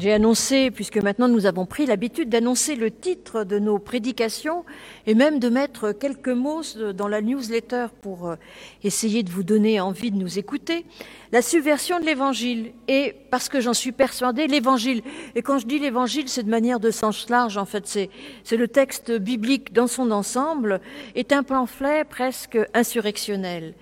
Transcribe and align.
J'ai 0.00 0.12
annoncé, 0.12 0.70
puisque 0.70 0.98
maintenant 0.98 1.26
nous 1.26 1.46
avons 1.46 1.66
pris 1.66 1.84
l'habitude 1.84 2.28
d'annoncer 2.28 2.76
le 2.76 2.88
titre 2.88 3.42
de 3.42 3.58
nos 3.58 3.80
prédications 3.80 4.64
et 5.08 5.14
même 5.16 5.40
de 5.40 5.48
mettre 5.48 5.90
quelques 5.90 6.28
mots 6.28 6.62
dans 6.94 7.08
la 7.08 7.20
newsletter 7.20 7.86
pour 8.00 8.28
euh, 8.28 8.36
essayer 8.84 9.24
de 9.24 9.30
vous 9.30 9.42
donner 9.42 9.80
envie 9.80 10.12
de 10.12 10.16
nous 10.16 10.38
écouter, 10.38 10.86
la 11.32 11.42
subversion 11.42 11.98
de 11.98 12.04
l'évangile. 12.04 12.74
Et 12.86 13.12
parce 13.32 13.48
que 13.48 13.60
j'en 13.60 13.74
suis 13.74 13.90
persuadée, 13.90 14.46
l'évangile, 14.46 15.02
et 15.34 15.42
quand 15.42 15.58
je 15.58 15.66
dis 15.66 15.80
l'évangile, 15.80 16.28
c'est 16.28 16.44
de 16.44 16.50
manière 16.50 16.78
de 16.78 16.92
sens 16.92 17.28
large, 17.28 17.56
en 17.56 17.64
fait, 17.64 17.88
c'est 17.88 18.56
le 18.56 18.68
texte 18.68 19.10
biblique 19.10 19.72
dans 19.72 19.88
son 19.88 20.12
ensemble, 20.12 20.80
est 21.16 21.32
un 21.32 21.42
pamphlet 21.42 22.04
presque 22.04 22.56
insurrectionnel. 22.72 23.74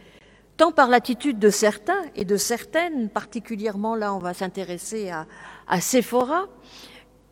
Tant 0.56 0.72
par 0.72 0.88
l'attitude 0.88 1.38
de 1.38 1.50
certains 1.50 2.00
et 2.14 2.24
de 2.24 2.38
certaines, 2.38 3.10
particulièrement 3.10 3.94
là 3.94 4.14
on 4.14 4.18
va 4.18 4.32
s'intéresser 4.32 5.10
à, 5.10 5.26
à 5.66 5.80
Séphora, 5.80 6.46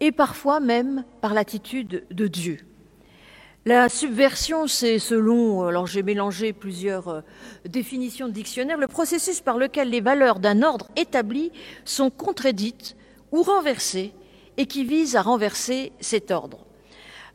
et 0.00 0.12
parfois 0.12 0.60
même 0.60 1.04
par 1.20 1.34
l'attitude 1.34 2.04
de 2.10 2.26
Dieu. 2.26 2.58
La 3.66 3.88
subversion, 3.88 4.66
c'est 4.66 4.98
selon, 4.98 5.62
alors 5.62 5.86
j'ai 5.86 6.02
mélangé 6.02 6.52
plusieurs 6.52 7.08
euh, 7.08 7.20
définitions 7.64 8.28
de 8.28 8.32
dictionnaire, 8.32 8.76
le 8.76 8.88
processus 8.88 9.40
par 9.40 9.56
lequel 9.56 9.88
les 9.88 10.02
valeurs 10.02 10.38
d'un 10.38 10.62
ordre 10.62 10.88
établi 10.96 11.50
sont 11.86 12.10
contredites 12.10 12.94
ou 13.32 13.42
renversées 13.42 14.12
et 14.58 14.66
qui 14.66 14.84
vise 14.84 15.16
à 15.16 15.22
renverser 15.22 15.92
cet 16.00 16.30
ordre. 16.30 16.63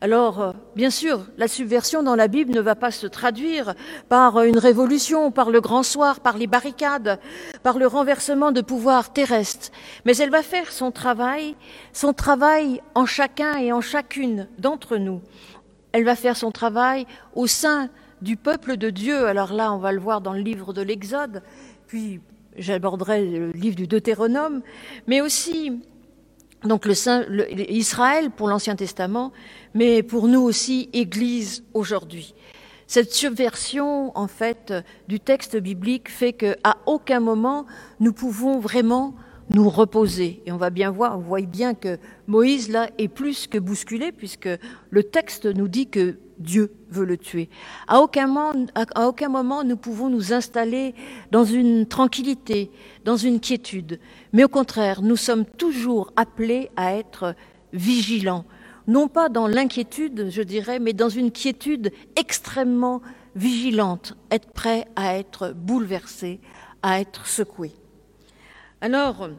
Alors, 0.01 0.39
euh, 0.39 0.51
bien 0.77 0.91
sûr, 0.91 1.25
la 1.37 1.49
subversion 1.49 2.03
dans 2.03 2.15
la 2.15 2.29
Bible 2.29 2.53
ne 2.53 2.61
va 2.61 2.75
pas 2.75 2.91
se 2.91 3.05
traduire 3.05 3.75
par 4.07 4.41
une 4.43 4.57
révolution, 4.57 5.29
par 5.29 5.49
le 5.49 5.59
grand 5.59 5.83
soir, 5.83 6.21
par 6.21 6.37
les 6.37 6.47
barricades, 6.47 7.19
par 7.63 7.77
le 7.77 7.85
renversement 7.85 8.53
de 8.53 8.61
pouvoir 8.61 9.11
terrestre, 9.11 9.71
mais 10.05 10.15
elle 10.15 10.29
va 10.29 10.41
faire 10.41 10.71
son 10.71 10.91
travail, 10.91 11.55
son 11.91 12.13
travail 12.13 12.81
en 12.95 13.05
chacun 13.05 13.57
et 13.57 13.73
en 13.73 13.81
chacune 13.81 14.47
d'entre 14.57 14.95
nous. 14.95 15.21
Elle 15.91 16.05
va 16.05 16.15
faire 16.15 16.37
son 16.37 16.51
travail 16.51 17.05
au 17.35 17.47
sein 17.47 17.89
du 18.21 18.37
peuple 18.37 18.77
de 18.77 18.89
Dieu. 18.89 19.25
Alors 19.25 19.51
là, 19.51 19.73
on 19.73 19.79
va 19.79 19.91
le 19.91 19.99
voir 19.99 20.21
dans 20.21 20.33
le 20.33 20.39
livre 20.39 20.71
de 20.71 20.81
l'Exode, 20.81 21.43
puis 21.87 22.21
j'aborderai 22.57 23.25
le 23.25 23.51
livre 23.51 23.75
du 23.75 23.87
Deutéronome, 23.87 24.61
mais 25.07 25.19
aussi 25.19 25.81
donc 26.63 26.85
le 26.85 27.71
Israël 27.71 28.31
pour 28.31 28.47
l'Ancien 28.47 28.75
Testament, 28.75 29.31
mais 29.73 30.03
pour 30.03 30.27
nous 30.27 30.41
aussi 30.41 30.89
Église 30.93 31.63
aujourd'hui. 31.73 32.33
Cette 32.87 33.13
subversion, 33.13 34.17
en 34.17 34.27
fait, 34.27 34.73
du 35.07 35.19
texte 35.19 35.55
biblique 35.55 36.09
fait 36.09 36.33
qu'à 36.33 36.77
aucun 36.87 37.19
moment 37.19 37.65
nous 37.99 38.13
pouvons 38.13 38.59
vraiment 38.59 39.13
nous 39.49 39.69
reposer. 39.69 40.41
Et 40.45 40.51
on 40.51 40.57
va 40.57 40.69
bien 40.69 40.91
voir, 40.91 41.17
on 41.17 41.21
voit 41.21 41.41
bien 41.41 41.73
que 41.73 41.97
Moïse, 42.27 42.69
là, 42.69 42.89
est 42.97 43.07
plus 43.07 43.47
que 43.47 43.57
bousculé, 43.57 44.11
puisque 44.11 44.49
le 44.89 45.03
texte 45.03 45.45
nous 45.45 45.67
dit 45.67 45.87
que 45.87 46.17
Dieu 46.39 46.73
veut 46.89 47.05
le 47.05 47.17
tuer. 47.17 47.49
À 47.87 48.01
aucun, 48.01 48.27
moment, 48.27 48.65
à 48.95 49.07
aucun 49.07 49.29
moment 49.29 49.63
nous 49.63 49.75
pouvons 49.75 50.09
nous 50.09 50.31
installer 50.33 50.95
dans 51.31 51.43
une 51.43 51.85
tranquillité, 51.85 52.71
dans 53.03 53.17
une 53.17 53.39
quiétude. 53.39 53.99
Mais 54.31 54.43
au 54.43 54.47
contraire, 54.47 55.01
nous 55.01 55.17
sommes 55.17 55.45
toujours 55.45 56.13
appelés 56.15 56.71
à 56.77 56.95
être 56.95 57.35
vigilants. 57.73 58.45
Non 58.87 59.07
pas 59.07 59.29
dans 59.29 59.47
l'inquiétude, 59.47 60.29
je 60.29 60.41
dirais, 60.41 60.79
mais 60.79 60.93
dans 60.93 61.09
une 61.09 61.31
quiétude 61.31 61.91
extrêmement 62.15 63.01
vigilante, 63.35 64.15
être 64.31 64.51
prêt 64.51 64.87
à 64.95 65.17
être 65.17 65.53
bouleversé, 65.53 66.39
à 66.81 66.99
être 66.99 67.27
secoué. 67.27 67.71
Alors, 68.81 69.29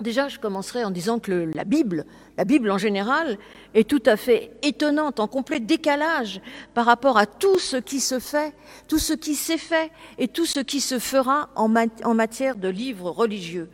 déjà, 0.00 0.28
je 0.28 0.38
commencerai 0.38 0.84
en 0.84 0.90
disant 0.90 1.18
que 1.18 1.50
la 1.54 1.64
Bible, 1.64 2.06
la 2.38 2.44
Bible 2.44 2.70
en 2.70 2.78
général, 2.78 3.38
est 3.74 3.88
tout 3.88 4.02
à 4.06 4.16
fait 4.16 4.52
étonnante, 4.62 5.20
en 5.20 5.26
complet 5.26 5.60
décalage 5.60 6.40
par 6.72 6.86
rapport 6.86 7.18
à 7.18 7.26
tout 7.26 7.58
ce 7.58 7.76
qui 7.76 8.00
se 8.00 8.18
fait, 8.18 8.54
tout 8.88 8.98
ce 8.98 9.12
qui 9.12 9.34
s'est 9.34 9.58
fait 9.58 9.90
et 10.18 10.28
tout 10.28 10.46
ce 10.46 10.60
qui 10.60 10.80
se 10.80 10.98
fera 10.98 11.50
en, 11.56 11.68
matière 11.68 12.56
de 12.56 12.68
livres 12.68 13.10
religieux. 13.10 13.68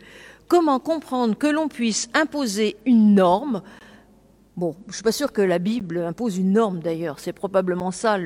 Comment 0.49 0.81
comprendre 0.81 1.37
que 1.37 1.47
l'on 1.47 1.69
puisse 1.69 2.09
imposer 2.15 2.77
une 2.84 3.15
norme? 3.15 3.62
Bon, 4.56 4.75
je 4.87 4.89
ne 4.89 4.93
suis 4.95 5.03
pas 5.03 5.12
sûre 5.12 5.33
que 5.33 5.43
la 5.43 5.59
Bible 5.59 5.99
impose 5.99 6.39
une 6.39 6.53
norme 6.53 6.81
d'ailleurs, 6.81 7.21
c'est 7.21 7.33
probablement 7.33 7.91
ça 7.91 8.19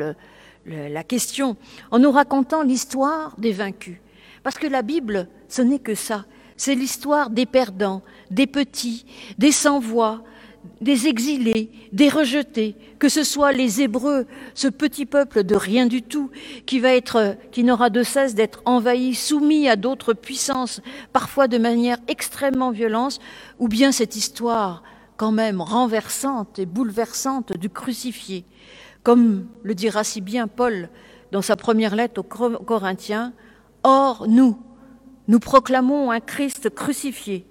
la 0.64 1.04
question, 1.04 1.56
en 1.90 1.98
nous 1.98 2.10
racontant 2.10 2.62
l'histoire 2.62 3.34
des 3.38 3.52
vaincus. 3.52 3.98
Parce 4.42 4.56
que 4.56 4.66
la 4.66 4.82
Bible, 4.82 5.28
ce 5.48 5.60
n'est 5.60 5.78
que 5.78 5.94
ça. 5.94 6.24
C'est 6.60 6.75
l'histoire 6.75 7.31
des 7.31 7.47
perdants, 7.47 8.03
des 8.31 8.47
petits, 8.47 9.06
des 9.38 9.50
sans-voix, 9.50 10.22
des 10.82 11.06
exilés, 11.06 11.71
des 11.91 12.10
rejetés, 12.10 12.76
que 12.98 13.09
ce 13.09 13.25
soit 13.25 13.53
les 13.53 13.81
Hébreux, 13.81 14.26
ce 14.53 14.69
petit 14.69 15.06
peuple 15.06 15.43
de 15.43 15.54
rien 15.54 15.87
du 15.87 16.03
tout, 16.03 16.31
qui 16.66 16.78
va 16.78 16.94
être, 16.94 17.38
qui 17.50 17.65
n'aura 17.65 17.88
de 17.88 18.03
cesse 18.03 18.34
d'être 18.34 18.60
envahi, 18.66 19.15
soumis 19.15 19.70
à 19.70 19.76
d'autres 19.76 20.12
puissances, 20.12 20.82
parfois 21.15 21.49
de 21.49 21.56
manière 21.56 21.97
extrêmement 22.09 22.72
violente, 22.72 23.20
ou 23.59 23.66
bien 23.66 23.91
cette 23.91 24.15
histoire 24.15 24.82
quand 25.16 25.32
même 25.32 25.62
renversante 25.62 26.59
et 26.59 26.66
bouleversante 26.66 27.56
du 27.56 27.70
crucifié, 27.70 28.44
comme 29.03 29.47
le 29.62 29.75
dira 29.75 30.04
si 30.04 30.20
bien 30.20 30.47
Paul 30.47 30.91
dans 31.32 31.41
sa 31.41 31.56
première 31.56 31.97
lettre 31.97 32.20
aux 32.20 32.65
Corinthiens, 32.65 33.32
Or, 33.82 34.26
nous, 34.28 34.59
nous 35.28 35.38
proclamons 35.38 36.10
un 36.10 36.20
Christ 36.20 36.70
crucifié. 36.70 37.47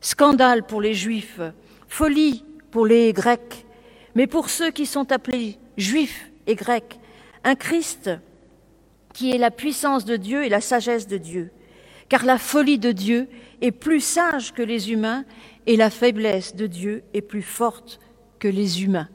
Scandale 0.00 0.64
pour 0.64 0.80
les 0.80 0.94
Juifs, 0.94 1.40
folie 1.88 2.44
pour 2.70 2.86
les 2.86 3.12
Grecs, 3.12 3.66
mais 4.14 4.26
pour 4.26 4.50
ceux 4.50 4.70
qui 4.70 4.86
sont 4.86 5.10
appelés 5.10 5.58
Juifs 5.76 6.30
et 6.46 6.54
Grecs, 6.54 6.98
un 7.44 7.54
Christ 7.54 8.10
qui 9.12 9.32
est 9.32 9.38
la 9.38 9.50
puissance 9.50 10.04
de 10.04 10.16
Dieu 10.16 10.44
et 10.44 10.48
la 10.48 10.60
sagesse 10.60 11.06
de 11.06 11.18
Dieu. 11.18 11.50
Car 12.08 12.24
la 12.24 12.38
folie 12.38 12.78
de 12.78 12.92
Dieu 12.92 13.28
est 13.60 13.72
plus 13.72 14.00
sage 14.00 14.52
que 14.54 14.62
les 14.62 14.92
humains 14.92 15.24
et 15.66 15.76
la 15.76 15.90
faiblesse 15.90 16.54
de 16.54 16.66
Dieu 16.66 17.02
est 17.14 17.22
plus 17.22 17.42
forte 17.42 18.00
que 18.38 18.48
les 18.48 18.82
humains. 18.82 19.08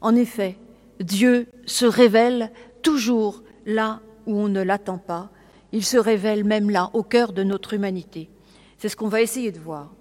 En 0.00 0.14
effet, 0.14 0.56
Dieu 1.00 1.46
se 1.66 1.86
révèle 1.86 2.50
toujours 2.82 3.42
là 3.64 4.00
où 4.26 4.36
on 4.36 4.48
ne 4.48 4.60
l'attend 4.60 4.98
pas 4.98 5.30
il 5.72 5.84
se 5.84 5.96
révèle 5.96 6.44
même 6.44 6.70
là, 6.70 6.90
au 6.92 7.02
cœur 7.02 7.32
de 7.32 7.42
notre 7.42 7.74
humanité. 7.74 8.30
C'est 8.78 8.88
ce 8.88 8.96
qu'on 8.96 9.08
va 9.08 9.22
essayer 9.22 9.52
de 9.52 9.58
voir. 9.58 9.92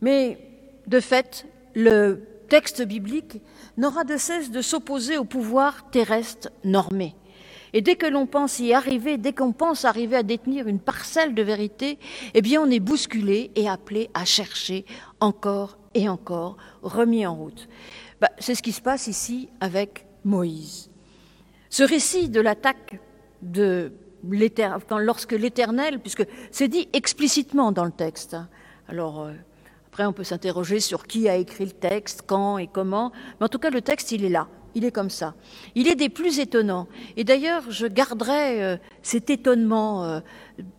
Mais 0.00 0.38
de 0.86 1.00
fait, 1.00 1.46
le 1.74 2.22
texte 2.48 2.82
biblique 2.82 3.40
n'aura 3.76 4.04
de 4.04 4.16
cesse 4.16 4.50
de 4.50 4.62
s'opposer 4.62 5.18
au 5.18 5.24
pouvoir 5.24 5.90
terrestre 5.90 6.50
normé. 6.64 7.14
Et 7.72 7.82
dès 7.82 7.96
que 7.96 8.06
l'on 8.06 8.26
pense 8.26 8.58
y 8.58 8.72
arriver, 8.72 9.18
dès 9.18 9.32
qu'on 9.32 9.52
pense 9.52 9.84
arriver 9.84 10.16
à 10.16 10.22
détenir 10.22 10.66
une 10.66 10.78
parcelle 10.78 11.34
de 11.34 11.42
vérité, 11.42 11.98
eh 12.32 12.40
bien 12.40 12.62
on 12.62 12.70
est 12.70 12.80
bousculé 12.80 13.50
et 13.54 13.68
appelé 13.68 14.08
à 14.14 14.24
chercher 14.24 14.86
encore 15.20 15.76
et 15.94 16.08
encore, 16.08 16.56
remis 16.82 17.26
en 17.26 17.34
route. 17.34 17.68
Bah, 18.20 18.30
c'est 18.38 18.54
ce 18.54 18.62
qui 18.62 18.72
se 18.72 18.80
passe 18.80 19.08
ici 19.08 19.48
avec 19.60 20.06
Moïse. 20.24 20.90
Ce 21.68 21.82
récit 21.82 22.28
de 22.28 22.40
l'attaque 22.40 22.98
de 23.42 23.92
lorsque 24.22 25.32
l'Éternel, 25.32 26.00
puisque 26.00 26.26
c'est 26.50 26.68
dit 26.68 26.88
explicitement 26.92 27.72
dans 27.72 27.84
le 27.84 27.90
texte. 27.90 28.34
Hein. 28.34 28.48
Alors, 28.88 29.22
euh, 29.22 29.32
après, 29.88 30.06
on 30.06 30.12
peut 30.12 30.24
s'interroger 30.24 30.80
sur 30.80 31.06
qui 31.06 31.28
a 31.28 31.36
écrit 31.36 31.64
le 31.64 31.72
texte, 31.72 32.22
quand 32.26 32.58
et 32.58 32.66
comment, 32.66 33.12
mais 33.40 33.46
en 33.46 33.48
tout 33.48 33.58
cas, 33.58 33.70
le 33.70 33.80
texte, 33.80 34.12
il 34.12 34.24
est 34.24 34.28
là, 34.28 34.48
il 34.74 34.84
est 34.84 34.90
comme 34.90 35.10
ça. 35.10 35.34
Il 35.74 35.88
est 35.88 35.94
des 35.94 36.08
plus 36.08 36.38
étonnants. 36.38 36.86
Et 37.16 37.24
d'ailleurs, 37.24 37.70
je 37.70 37.86
garderai 37.86 38.62
euh, 38.62 38.76
cet 39.02 39.30
étonnement, 39.30 40.04
euh, 40.04 40.20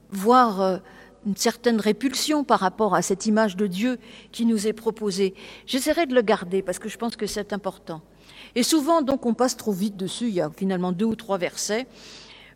voire 0.10 0.80
une 1.26 1.36
certaine 1.36 1.80
répulsion 1.82 2.44
par 2.44 2.60
rapport 2.60 2.96
à 2.96 3.02
cette 3.02 3.26
image 3.26 3.58
de 3.58 3.68
Dieu 3.68 3.98
qui 4.32 4.46
nous 4.46 4.68
est 4.68 4.74
proposée. 4.74 5.34
J'essaierai 5.66 6.06
de 6.06 6.16
le 6.16 6.22
garder 6.22 6.62
parce 6.62 6.80
que 6.80 6.88
je 6.88 6.98
pense 6.98 7.18
que 7.18 7.28
c'est 7.28 7.52
important. 7.52 8.02
Et 8.56 8.64
souvent, 8.64 9.02
donc, 9.02 9.26
on 9.26 9.34
passe 9.34 9.58
trop 9.58 9.74
vite 9.74 9.98
dessus. 9.98 10.28
Il 10.30 10.34
y 10.34 10.42
a 10.42 10.50
finalement 10.50 10.92
deux 10.92 11.06
ou 11.06 11.16
trois 11.16 11.38
versets. 11.38 11.88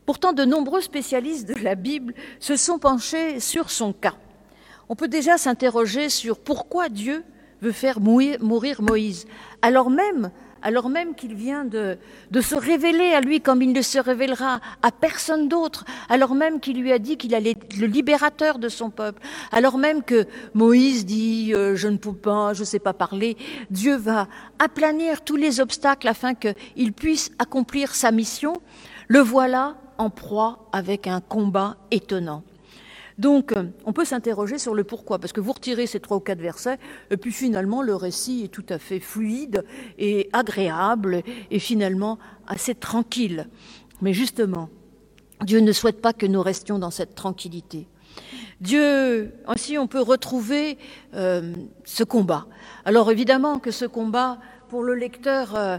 Pourtant, 0.05 0.33
de 0.33 0.45
nombreux 0.45 0.81
spécialistes 0.81 1.47
de 1.47 1.63
la 1.63 1.75
Bible 1.75 2.13
se 2.39 2.55
sont 2.55 2.79
penchés 2.79 3.39
sur 3.39 3.69
son 3.69 3.93
cas. 3.93 4.15
On 4.89 4.95
peut 4.95 5.07
déjà 5.07 5.37
s'interroger 5.37 6.09
sur 6.09 6.39
pourquoi 6.39 6.89
Dieu 6.89 7.23
veut 7.61 7.71
faire 7.71 7.99
mourir 7.99 8.81
Moïse, 8.81 9.27
alors 9.61 9.89
même, 9.89 10.31
alors 10.61 10.89
même 10.89 11.15
qu'il 11.15 11.35
vient 11.35 11.65
de, 11.65 11.97
se 12.39 12.55
révéler 12.55 13.13
à 13.13 13.21
lui 13.21 13.41
comme 13.41 13.61
il 13.61 13.71
ne 13.71 13.81
se 13.81 13.99
révélera 13.99 14.59
à 14.81 14.91
personne 14.91 15.47
d'autre, 15.47 15.85
alors 16.09 16.35
même 16.35 16.59
qu'il 16.59 16.81
lui 16.81 16.91
a 16.91 16.99
dit 16.99 17.17
qu'il 17.17 17.35
allait 17.35 17.51
être 17.51 17.77
le 17.77 17.87
libérateur 17.87 18.59
de 18.59 18.69
son 18.69 18.89
peuple, 18.89 19.21
alors 19.51 19.77
même 19.77 20.03
que 20.03 20.25
Moïse 20.53 21.05
dit 21.05 21.53
euh, 21.53 21.75
je 21.75 21.87
ne 21.87 21.97
peux 21.97 22.13
pas, 22.13 22.53
je 22.53 22.61
ne 22.61 22.65
sais 22.65 22.79
pas 22.79 22.93
parler, 22.93 23.37
Dieu 23.69 23.95
va 23.95 24.27
aplanir 24.59 25.21
tous 25.21 25.35
les 25.35 25.59
obstacles 25.59 26.07
afin 26.07 26.33
qu'il 26.33 26.93
puisse 26.93 27.31
accomplir 27.39 27.95
sa 27.95 28.11
mission. 28.11 28.53
Le 29.07 29.19
voilà 29.19 29.75
en 29.97 30.09
proie 30.09 30.67
avec 30.71 31.07
un 31.07 31.21
combat 31.21 31.77
étonnant. 31.91 32.43
Donc, 33.17 33.53
on 33.85 33.93
peut 33.93 34.05
s'interroger 34.05 34.57
sur 34.57 34.73
le 34.73 34.83
pourquoi, 34.83 35.19
parce 35.19 35.33
que 35.33 35.41
vous 35.41 35.51
retirez 35.51 35.85
ces 35.85 35.99
trois 35.99 36.17
ou 36.17 36.21
quatre 36.21 36.39
versets, 36.39 36.79
et 37.11 37.17
puis 37.17 37.31
finalement, 37.31 37.81
le 37.83 37.95
récit 37.95 38.45
est 38.45 38.47
tout 38.47 38.65
à 38.69 38.79
fait 38.79 38.99
fluide 38.99 39.63
et 39.99 40.29
agréable, 40.33 41.21
et 41.51 41.59
finalement 41.59 42.17
assez 42.47 42.73
tranquille. 42.73 43.47
Mais 44.01 44.13
justement, 44.13 44.69
Dieu 45.43 45.59
ne 45.59 45.71
souhaite 45.71 46.01
pas 46.01 46.13
que 46.13 46.25
nous 46.25 46.41
restions 46.41 46.79
dans 46.79 46.91
cette 46.91 47.13
tranquillité. 47.13 47.87
Dieu, 48.59 49.33
ainsi 49.47 49.77
on 49.77 49.87
peut 49.87 50.01
retrouver 50.01 50.77
euh, 51.15 51.53
ce 51.83 52.03
combat. 52.03 52.47
Alors 52.85 53.11
évidemment 53.11 53.57
que 53.57 53.71
ce 53.71 53.85
combat, 53.85 54.39
pour 54.69 54.83
le 54.83 54.93
lecteur 54.93 55.55
euh, 55.55 55.77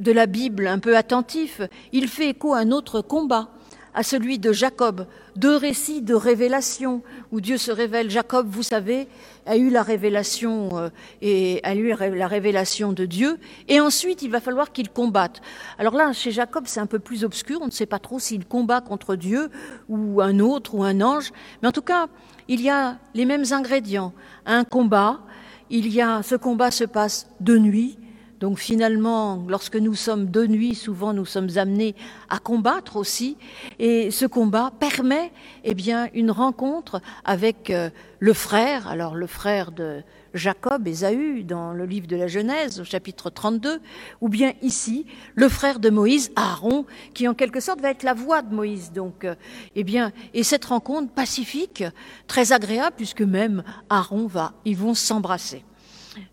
de 0.00 0.12
la 0.12 0.26
Bible 0.26 0.66
un 0.66 0.78
peu 0.78 0.96
attentif, 0.96 1.60
il 1.92 2.08
fait 2.08 2.30
écho 2.30 2.54
à 2.54 2.58
un 2.58 2.70
autre 2.70 3.00
combat, 3.00 3.48
à 3.96 4.02
celui 4.02 4.38
de 4.38 4.52
Jacob, 4.52 5.06
deux 5.36 5.56
récits 5.56 6.02
de 6.02 6.14
révélation 6.14 7.02
où 7.32 7.40
Dieu 7.40 7.56
se 7.56 7.70
révèle. 7.70 8.10
Jacob, 8.10 8.46
vous 8.46 8.62
savez, 8.62 9.08
a 9.46 9.56
eu 9.56 9.70
la 9.70 9.82
révélation 9.82 10.68
euh, 10.76 10.90
et 11.22 11.60
a 11.62 11.74
eu 11.74 11.94
la 12.14 12.28
révélation 12.28 12.92
de 12.92 13.06
Dieu, 13.06 13.38
et 13.68 13.80
ensuite 13.80 14.20
il 14.20 14.30
va 14.30 14.40
falloir 14.40 14.70
qu'il 14.70 14.90
combatte. 14.90 15.40
Alors 15.78 15.94
là, 15.94 16.12
chez 16.12 16.30
Jacob, 16.30 16.64
c'est 16.66 16.80
un 16.80 16.86
peu 16.86 16.98
plus 16.98 17.24
obscur. 17.24 17.60
On 17.62 17.66
ne 17.66 17.70
sait 17.70 17.86
pas 17.86 17.98
trop 17.98 18.18
s'il 18.18 18.44
combat 18.44 18.82
contre 18.82 19.16
Dieu 19.16 19.48
ou 19.88 20.20
un 20.20 20.40
autre 20.40 20.74
ou 20.74 20.84
un 20.84 21.00
ange, 21.00 21.32
mais 21.62 21.68
en 21.68 21.72
tout 21.72 21.80
cas, 21.80 22.08
il 22.48 22.60
y 22.60 22.68
a 22.68 22.98
les 23.14 23.24
mêmes 23.24 23.44
ingrédients. 23.50 24.12
Un 24.44 24.64
combat. 24.64 25.20
Il 25.68 25.92
y 25.92 26.00
a 26.00 26.22
ce 26.22 26.36
combat 26.36 26.70
se 26.70 26.84
passe 26.84 27.28
de 27.40 27.58
nuit. 27.58 27.98
Donc 28.40 28.58
finalement, 28.58 29.44
lorsque 29.48 29.76
nous 29.76 29.94
sommes 29.94 30.30
de 30.30 30.46
nuit, 30.46 30.74
souvent 30.74 31.12
nous 31.14 31.24
sommes 31.24 31.48
amenés 31.56 31.94
à 32.28 32.38
combattre 32.38 32.96
aussi. 32.96 33.36
Et 33.78 34.10
ce 34.10 34.26
combat 34.26 34.72
permet 34.78 35.32
eh 35.64 35.74
bien, 35.74 36.08
une 36.12 36.30
rencontre 36.30 37.00
avec 37.24 37.70
euh, 37.70 37.88
le 38.18 38.32
frère, 38.34 38.88
alors 38.88 39.14
le 39.14 39.26
frère 39.26 39.72
de 39.72 40.02
Jacob, 40.34 40.86
Ésaü, 40.86 41.44
dans 41.44 41.72
le 41.72 41.86
livre 41.86 42.06
de 42.06 42.16
la 42.16 42.26
Genèse, 42.26 42.78
au 42.80 42.84
chapitre 42.84 43.30
32, 43.30 43.80
ou 44.20 44.28
bien 44.28 44.52
ici, 44.60 45.06
le 45.34 45.48
frère 45.48 45.78
de 45.78 45.88
Moïse, 45.88 46.30
Aaron, 46.36 46.84
qui 47.14 47.26
en 47.26 47.34
quelque 47.34 47.60
sorte 47.60 47.80
va 47.80 47.90
être 47.90 48.02
la 48.02 48.12
voix 48.12 48.42
de 48.42 48.54
Moïse. 48.54 48.92
Donc, 48.92 49.24
euh, 49.24 49.34
eh 49.74 49.84
bien, 49.84 50.12
et 50.34 50.42
cette 50.42 50.66
rencontre 50.66 51.10
pacifique, 51.10 51.84
très 52.26 52.52
agréable, 52.52 52.96
puisque 52.96 53.22
même 53.22 53.64
Aaron 53.88 54.26
va, 54.26 54.52
ils 54.66 54.76
vont 54.76 54.94
s'embrasser. 54.94 55.64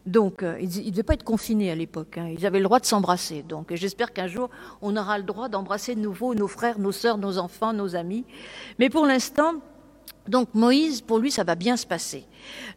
Donc, 0.06 0.44
euh, 0.44 0.58
ils 0.60 0.86
ne 0.86 0.92
devaient 0.92 1.04
pas 1.04 1.14
être 1.14 1.24
confinés 1.24 1.72
à 1.72 1.76
l'époque. 1.76 2.18
Hein. 2.18 2.34
Ils 2.38 2.46
avaient 2.46 2.60
le 2.60 2.66
droit 2.66 2.80
de 2.80 2.86
s'embrasser. 2.86 3.44
Donc, 3.44 3.74
j'espère 3.74 4.14
qu'un 4.14 4.28
jour, 4.28 4.50
on 4.82 4.96
aura 4.96 5.18
le 5.18 5.24
droit 5.24 5.50
d'embrasser 5.50 5.96
de 5.96 6.00
nouveau 6.02 6.36
nos 6.36 6.48
frères, 6.48 6.80
nos 6.80 6.92
sœurs, 6.92 7.18
nos 7.18 7.38
enfants, 7.38 7.74
nos 7.74 7.96
amis. 7.96 8.26
Mais 8.80 8.90
pour 8.90 9.06
l'instant, 9.06 9.56
donc 10.28 10.54
Moïse, 10.54 11.02
pour 11.02 11.20
lui, 11.20 11.32
ça 11.32 11.44
va 11.44 11.56
bien 11.56 11.76
se 11.76 11.86
passer. 11.86 12.26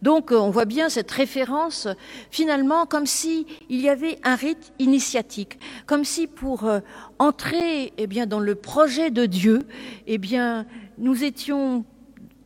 Donc, 0.02 0.32
euh, 0.32 0.36
on 0.36 0.50
voit 0.50 0.64
bien 0.64 0.88
cette 0.88 1.10
référence, 1.10 1.86
finalement, 2.30 2.86
comme 2.86 3.06
si 3.06 3.46
il 3.68 3.80
y 3.80 3.88
avait 3.88 4.18
un 4.24 4.34
rite 4.34 4.72
initiatique, 4.78 5.58
comme 5.86 6.04
si 6.04 6.26
pour 6.26 6.64
euh, 6.64 6.80
entrer, 7.18 7.92
eh 7.98 8.06
bien, 8.06 8.26
dans 8.26 8.40
le 8.40 8.54
projet 8.56 9.10
de 9.10 9.26
Dieu, 9.26 9.66
eh 10.06 10.18
bien, 10.18 10.66
nous 10.98 11.22
étions, 11.22 11.84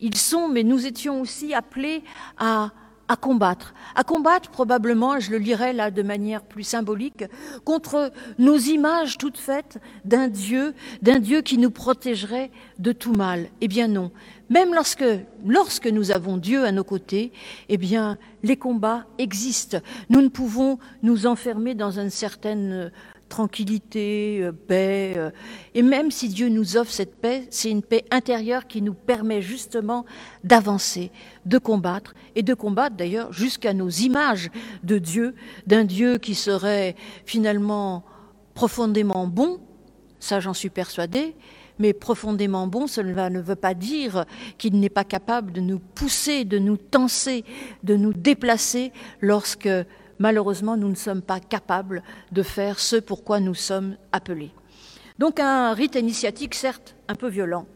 ils 0.01 0.17
sont, 0.17 0.49
mais 0.49 0.65
nous 0.65 0.87
étions 0.87 1.23
aussi 1.23 1.55
appelés 1.55 2.03
à 2.37 2.71
à 3.11 3.17
combattre. 3.17 3.75
À 3.97 4.05
combattre 4.05 4.51
probablement, 4.51 5.19
je 5.19 5.33
le 5.33 5.39
lirai 5.39 5.73
là 5.73 5.91
de 5.91 6.03
manière 6.03 6.43
plus 6.43 6.63
symbolique, 6.63 7.25
contre 7.65 8.13
nos 8.39 8.57
images 8.57 9.19
toutes 9.19 9.37
faites 9.37 9.79
d'un 10.05 10.29
Dieu, 10.29 10.75
d'un 11.03 11.19
Dieu 11.19 11.41
qui 11.41 11.59
nous 11.59 11.73
protégerait 11.73 12.53
de 12.79 12.93
tout 12.93 13.13
mal. 13.13 13.49
Eh 13.61 13.67
bien 13.67 13.89
non. 13.89 14.13
Même 14.49 14.73
lorsque, 14.75 15.05
lorsque 15.45 15.89
nous 15.89 16.13
avons 16.13 16.37
Dieu 16.37 16.65
à 16.65 16.71
nos 16.71 16.85
côtés, 16.85 17.33
eh 17.69 17.79
bien, 17.79 18.17
les 18.45 18.57
combats 18.57 19.07
existent. 19.19 19.79
Nous 20.09 20.21
ne 20.21 20.29
pouvons 20.29 20.79
nous 21.03 21.27
enfermer 21.27 21.75
dans 21.75 21.99
une 21.99 22.11
certaine 22.11 22.93
tranquillité, 23.31 24.41
euh, 24.43 24.53
paix. 24.53 25.15
Euh, 25.17 25.31
et 25.75 25.81
même 25.81 26.11
si 26.11 26.29
Dieu 26.29 26.51
nous 26.51 26.77
offre 26.77 26.93
cette 26.93 27.15
paix, 27.15 27.47
c'est 27.49 27.71
une 27.71 27.81
paix 27.81 28.05
intérieure 28.11 28.67
qui 28.67 28.83
nous 28.83 28.93
permet 28.93 29.41
justement 29.41 30.05
d'avancer, 30.45 31.11
de 31.47 31.57
combattre, 31.57 32.13
et 32.35 32.43
de 32.43 32.53
combattre 32.53 32.97
d'ailleurs 32.97 33.33
jusqu'à 33.33 33.73
nos 33.73 33.89
images 33.89 34.51
de 34.85 34.99
Dieu, 34.99 35.35
d'un 35.67 35.85
Dieu 35.85 36.19
qui 36.19 36.35
serait 36.35 36.95
finalement 37.25 38.05
profondément 38.53 39.27
bon, 39.27 39.61
ça 40.19 40.41
j'en 40.41 40.53
suis 40.53 40.69
persuadée, 40.69 41.35
mais 41.79 41.95
profondément 41.95 42.67
bon, 42.67 42.87
cela 42.87 43.31
ne 43.31 43.41
veut 43.41 43.57
pas 43.57 43.73
dire 43.73 44.27
qu'il 44.59 44.79
n'est 44.79 44.91
pas 44.91 45.05
capable 45.05 45.51
de 45.53 45.63
nous 45.63 45.79
pousser, 45.79 46.45
de 46.45 46.59
nous 46.59 46.77
tenser, 46.77 47.45
de 47.85 47.97
nous 47.97 48.13
déplacer 48.13 48.93
lorsque 49.21 49.69
malheureusement, 50.21 50.77
nous 50.77 50.89
ne 50.89 50.95
sommes 50.95 51.23
pas 51.23 51.41
capables 51.41 52.05
de 52.31 52.45
faire 52.45 52.79
ce 52.79 52.95
pour 52.95 53.25
quoi 53.25 53.41
nous 53.41 53.55
sommes 53.55 53.97
appelés. 54.13 54.53
Donc 55.19 55.41
un 55.41 55.73
rite 55.75 55.97
initiatique, 55.97 56.55
certes, 56.55 56.95
un 57.09 57.17
peu 57.17 57.29
violent. 57.29 57.67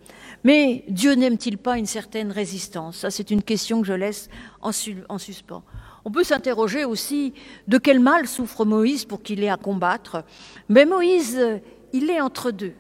Mais 0.45 0.85
Dieu 0.89 1.15
n'aime-t-il 1.15 1.59
pas 1.59 1.79
une 1.79 1.87
certaine 1.87 2.31
résistance? 2.31 2.99
Ça, 2.99 3.11
c'est 3.11 3.31
une 3.31 3.43
question 3.43 3.81
que 3.81 3.87
je 3.87 3.95
laisse 3.95 4.29
en, 4.63 4.71
en 5.09 5.19
suspens. 5.19 5.65
On 6.05 6.11
peut 6.11 6.25
s'interroger 6.25 6.85
aussi 6.85 7.33
de 7.67 7.79
quel 7.79 7.99
mal 7.99 8.29
souffre 8.29 8.65
Moïse 8.65 9.07
pour 9.07 9.23
qu'il 9.23 9.43
ait 9.43 9.49
à 9.49 9.57
combattre? 9.57 10.23
Mais 10.69 10.85
Moïse, 10.85 11.41
il 11.93 12.11
est 12.11 12.21
entre 12.21 12.51
deux 12.51 12.75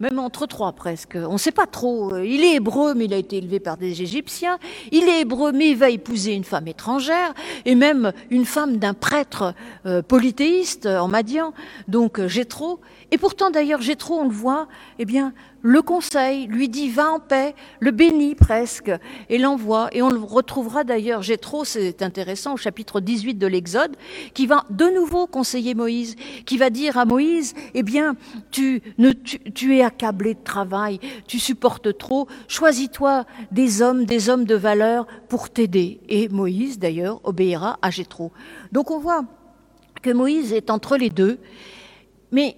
même 0.00 0.18
entre 0.18 0.46
trois 0.46 0.72
presque. 0.72 1.16
On 1.16 1.34
ne 1.34 1.38
sait 1.38 1.52
pas 1.52 1.66
trop. 1.66 2.16
Il 2.18 2.44
est 2.44 2.56
hébreu, 2.56 2.94
mais 2.94 3.06
il 3.06 3.14
a 3.14 3.16
été 3.16 3.38
élevé 3.38 3.60
par 3.60 3.76
des 3.76 4.02
Égyptiens. 4.02 4.58
Il 4.92 5.08
est 5.08 5.22
hébreu, 5.22 5.52
mais 5.52 5.70
il 5.70 5.76
va 5.76 5.90
épouser 5.90 6.34
une 6.34 6.44
femme 6.44 6.68
étrangère, 6.68 7.34
et 7.64 7.74
même 7.74 8.12
une 8.30 8.44
femme 8.44 8.76
d'un 8.78 8.94
prêtre 8.94 9.54
euh, 9.86 10.02
polythéiste 10.02 10.86
en 10.86 11.08
Madian, 11.08 11.52
donc 11.88 12.20
euh, 12.20 12.28
Jétro. 12.28 12.80
Et 13.10 13.18
pourtant, 13.18 13.50
d'ailleurs, 13.50 13.82
Jétro, 13.82 14.14
on 14.14 14.24
le 14.24 14.34
voit, 14.34 14.68
eh 14.98 15.04
bien, 15.04 15.32
le 15.66 15.82
conseil, 15.82 16.46
lui 16.46 16.68
dit 16.68 16.90
va 16.90 17.10
en 17.10 17.18
paix, 17.18 17.52
le 17.80 17.90
bénit 17.90 18.36
presque, 18.36 18.92
et 19.28 19.36
l'envoie. 19.36 19.88
Et 19.90 20.00
on 20.00 20.10
le 20.10 20.20
retrouvera 20.20 20.84
d'ailleurs, 20.84 21.22
Jétro, 21.22 21.64
c'est 21.64 22.02
intéressant, 22.02 22.54
au 22.54 22.56
chapitre 22.56 23.00
18 23.00 23.34
de 23.34 23.48
l'Exode, 23.48 23.96
qui 24.32 24.46
va 24.46 24.64
de 24.70 24.84
nouveau 24.84 25.26
conseiller 25.26 25.74
Moïse, 25.74 26.14
qui 26.44 26.56
va 26.56 26.70
dire 26.70 26.96
à 26.96 27.04
Moïse, 27.04 27.54
eh 27.74 27.82
bien, 27.82 28.14
tu, 28.52 28.80
tu, 29.54 29.76
es 29.76 29.82
accablé 29.82 30.34
de 30.34 30.44
travail, 30.44 31.00
tu 31.26 31.40
supportes 31.40 31.98
trop, 31.98 32.28
choisis-toi 32.46 33.24
des 33.50 33.82
hommes, 33.82 34.04
des 34.04 34.28
hommes 34.28 34.44
de 34.44 34.54
valeur 34.54 35.08
pour 35.28 35.50
t'aider. 35.50 35.98
Et 36.08 36.28
Moïse, 36.28 36.78
d'ailleurs, 36.78 37.20
obéira 37.24 37.80
à 37.82 37.90
Jétro. 37.90 38.30
Donc 38.70 38.92
on 38.92 39.00
voit 39.00 39.24
que 40.00 40.10
Moïse 40.10 40.52
est 40.52 40.70
entre 40.70 40.96
les 40.96 41.10
deux, 41.10 41.40
mais 42.30 42.56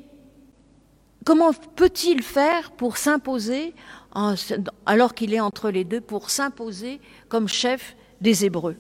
Comment 1.25 1.53
peut-il 1.77 2.23
faire 2.23 2.71
pour 2.71 2.97
s'imposer, 2.97 3.75
alors 4.87 5.15
qu'il 5.15 5.35
est 5.35 5.41
entre 5.41 5.71
les 5.71 5.85
deux, 5.85 6.01
pour 6.01 6.31
s'imposer 6.31 7.01
comme 7.29 7.49
chef 7.49 7.97
des 8.21 8.45
Hébreux? 8.45 8.77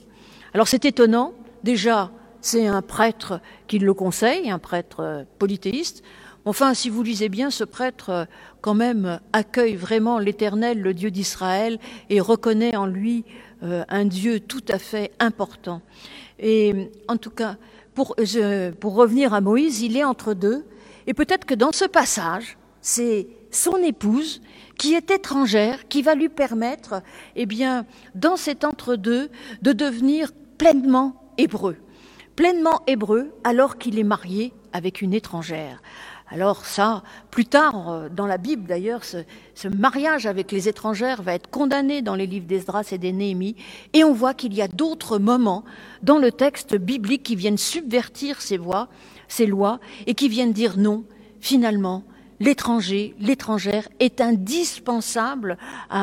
Alors 0.54 0.68
c'est 0.68 0.85
étonnant, 0.85 1.35
déjà 1.62 2.11
c'est 2.40 2.66
un 2.66 2.83
prêtre 2.83 3.40
qui 3.66 3.78
le 3.78 3.92
conseille, 3.95 4.50
un 4.50 4.59
prêtre 4.59 5.00
euh, 5.00 5.25
polythéiste. 5.38 6.02
Enfin, 6.45 6.73
si 6.73 6.88
vous 6.88 7.02
lisez 7.02 7.28
bien, 7.28 7.50
ce 7.50 7.64
prêtre 7.64 8.11
euh, 8.11 8.25
quand 8.61 8.75
même 8.75 9.21
accueille 9.33 9.75
vraiment 9.75 10.18
l'Éternel, 10.18 10.80
le 10.80 10.95
Dieu 10.95 11.11
d'Israël, 11.11 11.78
et 12.11 12.21
reconnaît 12.21 12.76
en 12.76 12.87
lui 12.87 13.25
euh, 13.62 13.85
un 13.88 14.04
Dieu 14.04 14.40
tout 14.40 14.62
à 14.68 14.78
fait 14.78 15.11
important. 15.18 15.83
Et 16.38 16.90
en 17.09 17.16
tout 17.16 17.30
cas, 17.30 17.57
pour, 17.95 18.14
pour 18.78 18.95
revenir 18.95 19.35
à 19.35 19.40
Moïse, 19.40 19.83
il 19.83 19.97
est 19.97 20.04
entre 20.04 20.33
deux. 20.33 20.64
Et 21.09 21.15
peut-être 21.15 21.47
que 21.47 21.55
dans 21.55 21.73
ce 21.73 21.87
passage, 21.87 22.59
c'est 22.83 23.29
son 23.50 23.79
épouse 23.79 24.43
qui 24.77 24.93
est 24.93 25.11
étrangère, 25.11 25.88
qui 25.88 26.03
va 26.03 26.15
lui 26.15 26.29
permettre, 26.29 27.03
eh 27.35 27.47
bien, 27.47 27.87
dans 28.15 28.37
cet 28.37 28.62
entre-deux, 28.62 29.31
de 29.62 29.73
devenir 29.73 30.33
pleinement 30.59 31.33
hébreu. 31.38 31.79
Pleinement 32.37 32.83
hébreu 32.87 33.33
alors 33.43 33.79
qu'il 33.79 33.99
est 33.99 34.05
marié 34.05 34.53
avec 34.75 35.00
une 35.00 35.15
étrangère. 35.15 35.81
Alors 36.30 36.66
ça, 36.66 37.02
plus 37.30 37.47
tard, 37.47 37.90
euh, 37.90 38.08
dans 38.08 38.26
la 38.26 38.38
Bible 38.38 38.66
d'ailleurs, 38.66 39.02
ce, 39.04 39.25
mariage 39.68 40.26
avec 40.26 40.52
les 40.52 40.68
étrangères 40.68 41.23
va 41.23 41.35
être 41.35 41.49
condamné 41.49 42.02
dans 42.02 42.14
les 42.14 42.26
livres 42.26 42.47
d'Esdras 42.47 42.88
et 42.92 42.99
des 42.99 43.12
Néhémie, 43.12 43.56
et 43.92 44.04
on 44.04 44.12
voit 44.12 44.35
qu'il 44.35 44.54
y 44.54 44.61
a 44.61 44.68
d'autres 44.68 45.18
moments 45.18 45.64
dans 46.02 46.18
le 46.18 46.30
texte 46.30 46.76
biblique 46.76 47.23
qui 47.23 47.37
viennent 47.37 47.58
subvertir 47.58 48.40
ces 48.42 48.58
voies 48.58 48.88
ces 49.28 49.47
lois 49.47 49.78
et 50.06 50.14
qui 50.14 50.28
viennent 50.28 50.52
dire 50.52 50.76
non, 50.76 51.04
finalement, 51.40 52.02
l'étranger, 52.40 53.14
l'étrangère 53.18 53.88
est 54.00 54.21
indispensable 54.21 55.59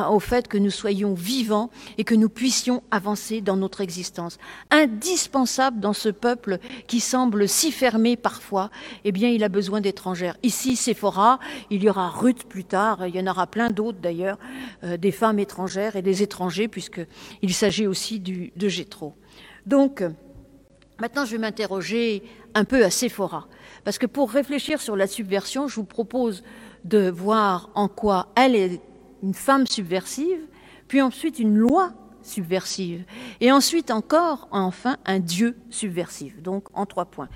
au 0.09 0.19
fait 0.19 0.47
que 0.47 0.57
nous 0.57 0.71
soyons 0.71 1.13
vivants 1.13 1.69
et 1.97 2.03
que 2.03 2.15
nous 2.15 2.29
puissions 2.29 2.83
avancer 2.91 3.41
dans 3.41 3.55
notre 3.55 3.81
existence. 3.81 4.37
Indispensable 4.71 5.79
dans 5.79 5.93
ce 5.93 6.09
peuple 6.09 6.59
qui 6.87 6.99
semble 6.99 7.47
si 7.47 7.71
fermé 7.71 8.15
parfois, 8.17 8.69
eh 9.03 9.11
bien, 9.11 9.29
il 9.29 9.43
a 9.43 9.49
besoin 9.49 9.81
d'étrangères. 9.81 10.37
Ici, 10.43 10.75
Sephora, 10.75 11.39
il 11.69 11.83
y 11.83 11.89
aura 11.89 12.09
Ruth 12.09 12.43
plus 12.47 12.65
tard, 12.65 13.07
il 13.07 13.15
y 13.15 13.19
en 13.19 13.27
aura 13.27 13.47
plein 13.47 13.69
d'autres 13.69 13.99
d'ailleurs, 13.99 14.37
euh, 14.83 14.97
des 14.97 15.11
femmes 15.11 15.39
étrangères 15.39 15.95
et 15.95 16.01
des 16.01 16.23
étrangers, 16.23 16.67
puisqu'il 16.67 17.53
s'agit 17.53 17.87
aussi 17.87 18.19
de 18.19 18.67
Gétro. 18.67 19.13
Donc, 19.65 20.03
maintenant, 20.99 21.25
je 21.25 21.31
vais 21.31 21.37
m'interroger 21.37 22.23
un 22.53 22.63
peu 22.63 22.83
à 22.83 22.89
Sephora. 22.89 23.47
Parce 23.85 23.99
que 23.99 24.07
pour 24.07 24.31
réfléchir 24.31 24.81
sur 24.81 24.97
la 24.97 25.07
subversion, 25.07 25.69
je 25.69 25.75
vous 25.75 25.85
propose 25.85 26.43
de 26.83 27.09
voir 27.09 27.69
en 27.75 27.87
quoi 27.87 28.27
elle 28.35 28.55
est 28.55 28.81
une 29.23 29.33
femme 29.33 29.65
subversive, 29.67 30.41
puis 30.87 31.01
ensuite 31.01 31.39
une 31.39 31.55
loi 31.55 31.93
subversive, 32.21 33.05
et 33.39 33.51
ensuite 33.51 33.91
encore, 33.91 34.47
enfin, 34.51 34.97
un 35.05 35.19
Dieu 35.19 35.55
subversif. 35.69 36.41
Donc, 36.41 36.65
en 36.73 36.87
trois 36.87 37.05
points. 37.05 37.29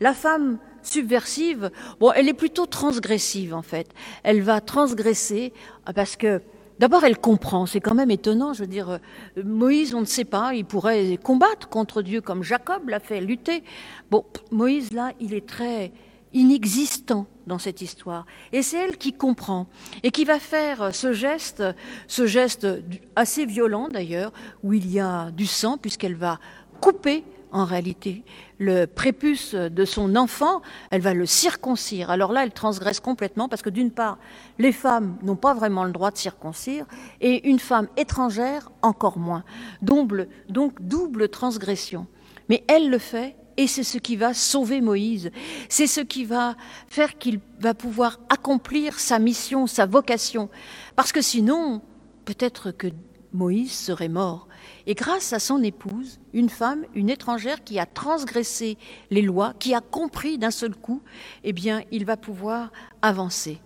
La 0.00 0.14
femme 0.14 0.58
subversive, 0.82 1.72
bon, 1.98 2.12
elle 2.12 2.28
est 2.28 2.34
plutôt 2.34 2.66
transgressive 2.66 3.52
en 3.52 3.62
fait. 3.62 3.88
Elle 4.22 4.42
va 4.42 4.60
transgresser 4.60 5.52
parce 5.94 6.14
que 6.14 6.40
D'abord, 6.78 7.04
elle 7.04 7.18
comprend, 7.18 7.64
c'est 7.64 7.80
quand 7.80 7.94
même 7.94 8.10
étonnant, 8.10 8.52
je 8.52 8.60
veux 8.60 8.66
dire, 8.66 8.90
euh, 8.90 8.98
Moïse, 9.42 9.94
on 9.94 10.00
ne 10.00 10.06
sait 10.06 10.26
pas, 10.26 10.54
il 10.54 10.66
pourrait 10.66 11.18
combattre 11.22 11.68
contre 11.68 12.02
Dieu 12.02 12.20
comme 12.20 12.42
Jacob 12.42 12.88
l'a 12.88 13.00
fait, 13.00 13.20
lutter. 13.20 13.64
Bon, 14.10 14.24
Moïse, 14.50 14.92
là, 14.92 15.12
il 15.18 15.32
est 15.32 15.46
très 15.46 15.92
inexistant 16.34 17.26
dans 17.46 17.58
cette 17.58 17.80
histoire. 17.80 18.26
Et 18.52 18.60
c'est 18.60 18.76
elle 18.76 18.98
qui 18.98 19.14
comprend 19.14 19.68
et 20.02 20.10
qui 20.10 20.24
va 20.26 20.38
faire 20.38 20.94
ce 20.94 21.12
geste, 21.12 21.62
ce 22.08 22.26
geste 22.26 22.66
assez 23.14 23.46
violent 23.46 23.88
d'ailleurs, 23.88 24.32
où 24.62 24.74
il 24.74 24.90
y 24.90 25.00
a 25.00 25.30
du 25.30 25.46
sang, 25.46 25.78
puisqu'elle 25.78 26.16
va 26.16 26.38
couper 26.80 27.24
en 27.52 27.64
réalité 27.64 28.24
le 28.58 28.86
prépuce 28.86 29.54
de 29.54 29.84
son 29.84 30.16
enfant, 30.16 30.62
elle 30.90 31.00
va 31.00 31.14
le 31.14 31.26
circoncire. 31.26 32.10
Alors 32.10 32.32
là, 32.32 32.42
elle 32.42 32.52
transgresse 32.52 33.00
complètement 33.00 33.48
parce 33.48 33.62
que 33.62 33.70
d'une 33.70 33.90
part, 33.90 34.18
les 34.58 34.72
femmes 34.72 35.18
n'ont 35.22 35.36
pas 35.36 35.54
vraiment 35.54 35.84
le 35.84 35.92
droit 35.92 36.10
de 36.10 36.16
circoncire 36.16 36.86
et 37.20 37.48
une 37.48 37.58
femme 37.58 37.88
étrangère 37.96 38.70
encore 38.82 39.18
moins. 39.18 39.44
Double, 39.82 40.28
donc 40.48 40.80
double 40.80 41.28
transgression. 41.28 42.06
Mais 42.48 42.64
elle 42.68 42.90
le 42.90 42.98
fait 42.98 43.36
et 43.56 43.66
c'est 43.66 43.84
ce 43.84 43.98
qui 43.98 44.16
va 44.16 44.34
sauver 44.34 44.80
Moïse. 44.80 45.30
C'est 45.68 45.86
ce 45.86 46.00
qui 46.00 46.24
va 46.24 46.56
faire 46.88 47.18
qu'il 47.18 47.40
va 47.60 47.74
pouvoir 47.74 48.20
accomplir 48.28 48.98
sa 48.98 49.18
mission, 49.18 49.66
sa 49.66 49.86
vocation. 49.86 50.48
Parce 50.94 51.12
que 51.12 51.22
sinon, 51.22 51.82
peut-être 52.24 52.70
que 52.70 52.88
Moïse 53.32 53.72
serait 53.72 54.08
mort. 54.08 54.45
Et 54.86 54.94
grâce 54.94 55.32
à 55.32 55.38
son 55.38 55.62
épouse, 55.62 56.18
une 56.32 56.48
femme, 56.48 56.84
une 56.94 57.10
étrangère 57.10 57.64
qui 57.64 57.78
a 57.78 57.86
transgressé 57.86 58.78
les 59.10 59.22
lois, 59.22 59.54
qui 59.58 59.74
a 59.74 59.80
compris 59.80 60.38
d'un 60.38 60.50
seul 60.50 60.74
coup, 60.74 61.02
eh 61.44 61.52
bien, 61.52 61.82
il 61.90 62.04
va 62.04 62.16
pouvoir 62.16 62.70
avancer. 63.02 63.58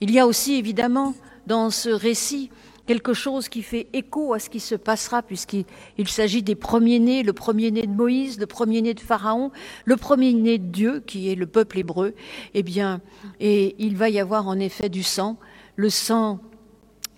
Il 0.00 0.10
y 0.10 0.18
a 0.18 0.26
aussi 0.26 0.54
évidemment 0.54 1.14
dans 1.46 1.70
ce 1.70 1.88
récit 1.88 2.50
quelque 2.88 3.12
chose 3.12 3.50
qui 3.50 3.62
fait 3.62 3.86
écho 3.92 4.32
à 4.32 4.38
ce 4.38 4.48
qui 4.48 4.60
se 4.60 4.74
passera, 4.74 5.22
puisqu'il 5.22 6.08
s'agit 6.08 6.42
des 6.42 6.54
premiers-nés, 6.54 7.22
le 7.22 7.34
premier-né 7.34 7.86
de 7.86 7.92
Moïse, 7.92 8.38
le 8.40 8.46
premier-né 8.46 8.94
de 8.94 9.00
Pharaon, 9.00 9.50
le 9.84 9.96
premier-né 9.96 10.56
de 10.56 10.66
Dieu, 10.66 11.00
qui 11.06 11.30
est 11.30 11.34
le 11.34 11.46
peuple 11.46 11.78
hébreu. 11.78 12.14
Eh 12.54 12.62
bien, 12.62 13.02
et 13.40 13.76
il 13.78 13.96
va 13.96 14.08
y 14.08 14.18
avoir 14.18 14.48
en 14.48 14.58
effet 14.58 14.88
du 14.88 15.02
sang, 15.02 15.36
le 15.76 15.90
sang 15.90 16.40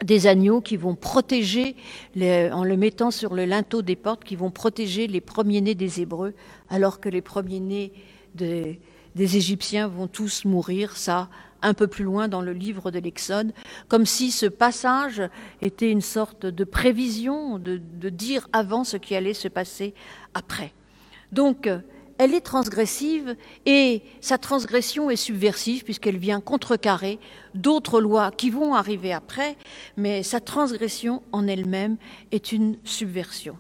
des 0.05 0.27
agneaux 0.27 0.61
qui 0.61 0.77
vont 0.77 0.95
protéger, 0.95 1.77
en 2.17 2.65
le 2.65 2.77
mettant 2.77 3.11
sur 3.11 3.35
le 3.35 3.45
linteau 3.45 3.83
des 3.83 3.97
portes, 3.97 4.25
qui 4.25 4.37
vont 4.37 4.51
protéger 4.51 5.07
les 5.07 5.21
premiers-nés 5.21 5.75
des 5.75 6.01
Hébreux, 6.01 6.35
alors 6.69 7.01
que 7.01 7.09
les 7.09 7.23
premiers-nés 7.23 7.93
des, 8.35 8.79
Égyptiens 9.17 9.89
vont 9.89 10.07
tous 10.07 10.45
mourir, 10.45 10.97
ça 10.97 11.29
un 11.63 11.75
peu 11.75 11.89
plus 11.89 12.05
loin 12.05 12.29
dans 12.29 12.41
le 12.41 12.55
livre 12.55 12.91
de 12.91 12.99
l'Exode, 12.99 13.53
comme 13.89 14.07
si 14.07 14.31
ce 14.31 14.47
passage 14.47 15.23
était 15.61 15.91
une 15.91 16.01
sorte 16.01 16.47
de 16.47 16.65
prévision, 16.65 17.59
de 17.59 18.09
dire 18.09 18.49
avant 18.55 18.83
ce 18.83 18.97
qui 18.97 19.15
allait 19.15 19.35
se 19.35 19.49
passer 19.49 19.93
après. 20.33 20.73
Donc, 21.33 21.69
elle 22.21 22.35
est 22.35 22.43
transgressive 22.43 23.35
et 23.65 24.03
sa 24.21 24.37
transgression 24.37 25.09
est 25.09 25.17
subversive 25.17 25.85
puisqu'elle 25.85 26.19
vient 26.19 26.43
contrecarrer 26.43 27.19
d'autres 27.55 27.99
lois 27.99 28.31
qui 28.31 28.51
vont 28.51 28.75
arriver 28.75 29.11
après, 29.15 29.57
mais 29.97 30.23
sa 30.23 30.39
transgression 30.39 31.23
en 31.33 31.47
elle-même 31.47 31.97
est 32.31 32.53
une 32.53 32.77
subversion. 32.85 33.57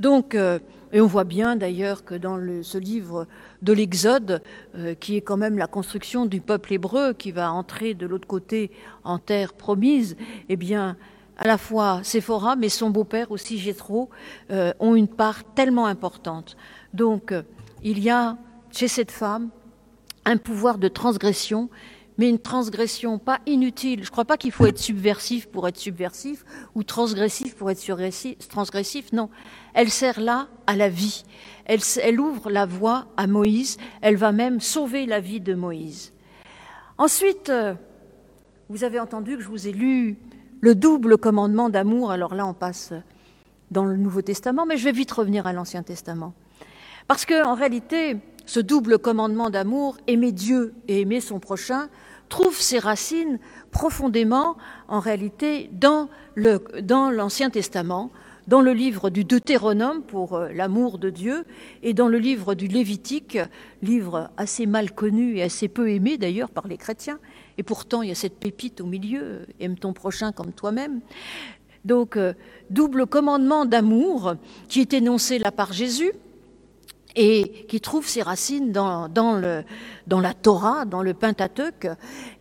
Donc, 0.00 0.34
euh, 0.34 0.58
et 0.94 1.02
on 1.02 1.06
voit 1.06 1.24
bien 1.24 1.56
d'ailleurs 1.56 2.02
que 2.02 2.14
dans 2.14 2.40
ce 2.62 2.78
livre 2.78 3.26
de 3.60 3.74
l'Exode, 3.74 4.42
euh, 4.76 4.94
qui 4.94 5.18
est 5.18 5.20
quand 5.20 5.36
même 5.36 5.58
la 5.58 5.66
construction 5.66 6.24
du 6.24 6.40
peuple 6.40 6.72
hébreu 6.72 7.12
qui 7.12 7.32
va 7.32 7.52
entrer 7.52 7.92
de 7.92 8.06
l'autre 8.06 8.26
côté 8.26 8.70
en 9.04 9.18
terre 9.18 9.52
promise, 9.52 10.16
eh 10.48 10.56
bien, 10.56 10.96
à 11.36 11.46
la 11.46 11.58
fois 11.58 12.00
Séphora, 12.02 12.56
mais 12.56 12.70
son 12.70 12.88
beau-père 12.88 13.30
aussi 13.30 13.58
Jéthro, 13.58 14.08
euh, 14.50 14.72
ont 14.80 14.94
une 14.94 15.06
part 15.06 15.44
tellement 15.54 15.86
importante. 15.86 16.56
Donc, 16.94 17.34
il 17.82 17.98
y 17.98 18.10
a 18.10 18.36
chez 18.70 18.88
cette 18.88 19.10
femme 19.10 19.50
un 20.24 20.36
pouvoir 20.36 20.78
de 20.78 20.88
transgression, 20.88 21.70
mais 22.18 22.28
une 22.28 22.38
transgression 22.38 23.18
pas 23.18 23.40
inutile. 23.46 24.00
Je 24.00 24.08
ne 24.08 24.10
crois 24.10 24.26
pas 24.26 24.36
qu'il 24.36 24.52
faut 24.52 24.66
être 24.66 24.78
subversif 24.78 25.48
pour 25.48 25.66
être 25.66 25.78
subversif 25.78 26.44
ou 26.74 26.82
transgressif 26.82 27.56
pour 27.56 27.70
être 27.70 27.80
transgressif. 28.48 29.12
Non, 29.12 29.30
elle 29.72 29.88
sert 29.88 30.20
là 30.20 30.48
à 30.66 30.76
la 30.76 30.88
vie. 30.88 31.24
Elle, 31.64 32.20
ouvre 32.20 32.50
la 32.50 32.66
voie 32.66 33.06
à 33.16 33.26
Moïse. 33.26 33.78
Elle 34.02 34.16
va 34.16 34.32
même 34.32 34.60
sauver 34.60 35.06
la 35.06 35.20
vie 35.20 35.40
de 35.40 35.54
Moïse. 35.54 36.12
Ensuite, 36.98 37.48
euh, 37.48 37.74
vous 38.68 38.84
avez 38.84 39.00
entendu 39.00 39.36
que 39.36 39.42
je 39.42 39.48
vous 39.48 39.66
ai 39.66 39.72
lu 39.72 40.18
le 40.60 40.74
double 40.74 41.16
commandement 41.16 41.70
d'amour. 41.70 42.10
Alors 42.10 42.34
là, 42.34 42.46
on 42.46 42.52
passe 42.52 42.92
dans 43.70 43.84
le 43.84 43.96
Nouveau 43.96 44.20
Testament, 44.20 44.66
mais 44.66 44.76
je 44.76 44.84
vais 44.84 44.92
vite 44.92 45.10
revenir 45.12 45.46
à 45.46 45.52
l'Ancien 45.54 45.82
Testament. 45.82 46.34
Parce 47.10 47.26
qu'en 47.26 47.56
réalité, 47.56 48.18
ce 48.46 48.60
double 48.60 49.00
commandement 49.00 49.50
d'amour, 49.50 49.96
aimer 50.06 50.30
Dieu 50.30 50.74
et 50.86 51.00
aimer 51.00 51.20
son 51.20 51.40
prochain, 51.40 51.88
trouve 52.28 52.56
ses 52.56 52.78
racines 52.78 53.40
profondément, 53.72 54.56
en 54.86 55.00
réalité, 55.00 55.68
dans 55.72 56.08
l'Ancien 56.36 57.50
Testament, 57.50 58.12
dans 58.46 58.60
le 58.60 58.72
livre 58.72 59.10
du 59.10 59.24
Deutéronome 59.24 60.02
pour 60.02 60.34
euh, 60.34 60.50
l'amour 60.52 60.98
de 60.98 61.10
Dieu 61.10 61.46
et 61.82 61.94
dans 61.94 62.06
le 62.06 62.18
livre 62.18 62.54
du 62.54 62.68
Lévitique, 62.68 63.40
livre 63.82 64.30
assez 64.36 64.66
mal 64.66 64.92
connu 64.92 65.38
et 65.38 65.42
assez 65.42 65.66
peu 65.66 65.90
aimé 65.90 66.16
d'ailleurs 66.16 66.50
par 66.50 66.68
les 66.68 66.76
chrétiens. 66.76 67.18
Et 67.58 67.64
pourtant, 67.64 68.02
il 68.02 68.10
y 68.10 68.12
a 68.12 68.14
cette 68.14 68.38
pépite 68.38 68.80
au 68.80 68.86
milieu, 68.86 69.46
aime 69.58 69.76
ton 69.76 69.92
prochain 69.92 70.30
comme 70.30 70.52
toi-même. 70.52 71.00
Donc, 71.84 72.16
euh, 72.16 72.34
double 72.70 73.06
commandement 73.06 73.66
d'amour 73.66 74.36
qui 74.68 74.80
est 74.80 74.92
énoncé 74.92 75.40
là 75.40 75.50
par 75.50 75.72
Jésus, 75.72 76.12
et 77.16 77.66
qui 77.68 77.80
trouve 77.80 78.06
ses 78.06 78.22
racines 78.22 78.72
dans, 78.72 79.08
dans, 79.08 79.34
le, 79.34 79.64
dans 80.06 80.20
la 80.20 80.34
Torah, 80.34 80.84
dans 80.84 81.02
le 81.02 81.14
Pentateuque, 81.14 81.88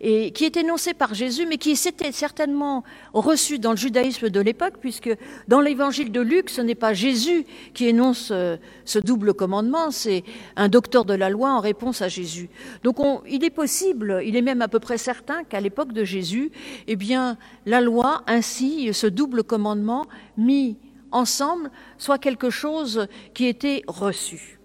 et 0.01 0.31
qui 0.31 0.45
est 0.45 0.57
énoncé 0.57 0.93
par 0.93 1.13
Jésus, 1.13 1.45
mais 1.47 1.57
qui 1.57 1.75
s'était 1.75 2.11
certainement 2.11 2.83
reçu 3.13 3.59
dans 3.59 3.71
le 3.71 3.77
judaïsme 3.77 4.29
de 4.29 4.39
l'époque, 4.39 4.75
puisque 4.79 5.09
dans 5.47 5.61
l'évangile 5.61 6.11
de 6.11 6.21
Luc, 6.21 6.49
ce 6.49 6.61
n'est 6.61 6.75
pas 6.75 6.93
Jésus 6.93 7.45
qui 7.73 7.87
énonce 7.87 8.29
euh, 8.31 8.57
ce 8.85 8.99
double 8.99 9.33
commandement, 9.33 9.91
c'est 9.91 10.23
un 10.55 10.69
docteur 10.69 11.05
de 11.05 11.13
la 11.13 11.29
loi 11.29 11.51
en 11.51 11.59
réponse 11.59 12.01
à 12.01 12.07
Jésus. 12.07 12.49
Donc 12.83 12.99
on, 12.99 13.21
il 13.27 13.43
est 13.43 13.49
possible, 13.49 14.21
il 14.25 14.35
est 14.35 14.41
même 14.41 14.61
à 14.61 14.67
peu 14.67 14.79
près 14.79 14.97
certain 14.97 15.43
qu'à 15.43 15.59
l'époque 15.59 15.93
de 15.93 16.03
Jésus, 16.03 16.51
eh 16.87 16.95
bien, 16.95 17.37
la 17.65 17.81
loi, 17.81 18.23
ainsi, 18.27 18.93
ce 18.93 19.07
double 19.07 19.43
commandement 19.43 20.05
mis 20.37 20.77
ensemble, 21.11 21.71
soit 21.97 22.17
quelque 22.17 22.49
chose 22.49 23.07
qui 23.33 23.45
était 23.45 23.83
reçu. 23.87 24.58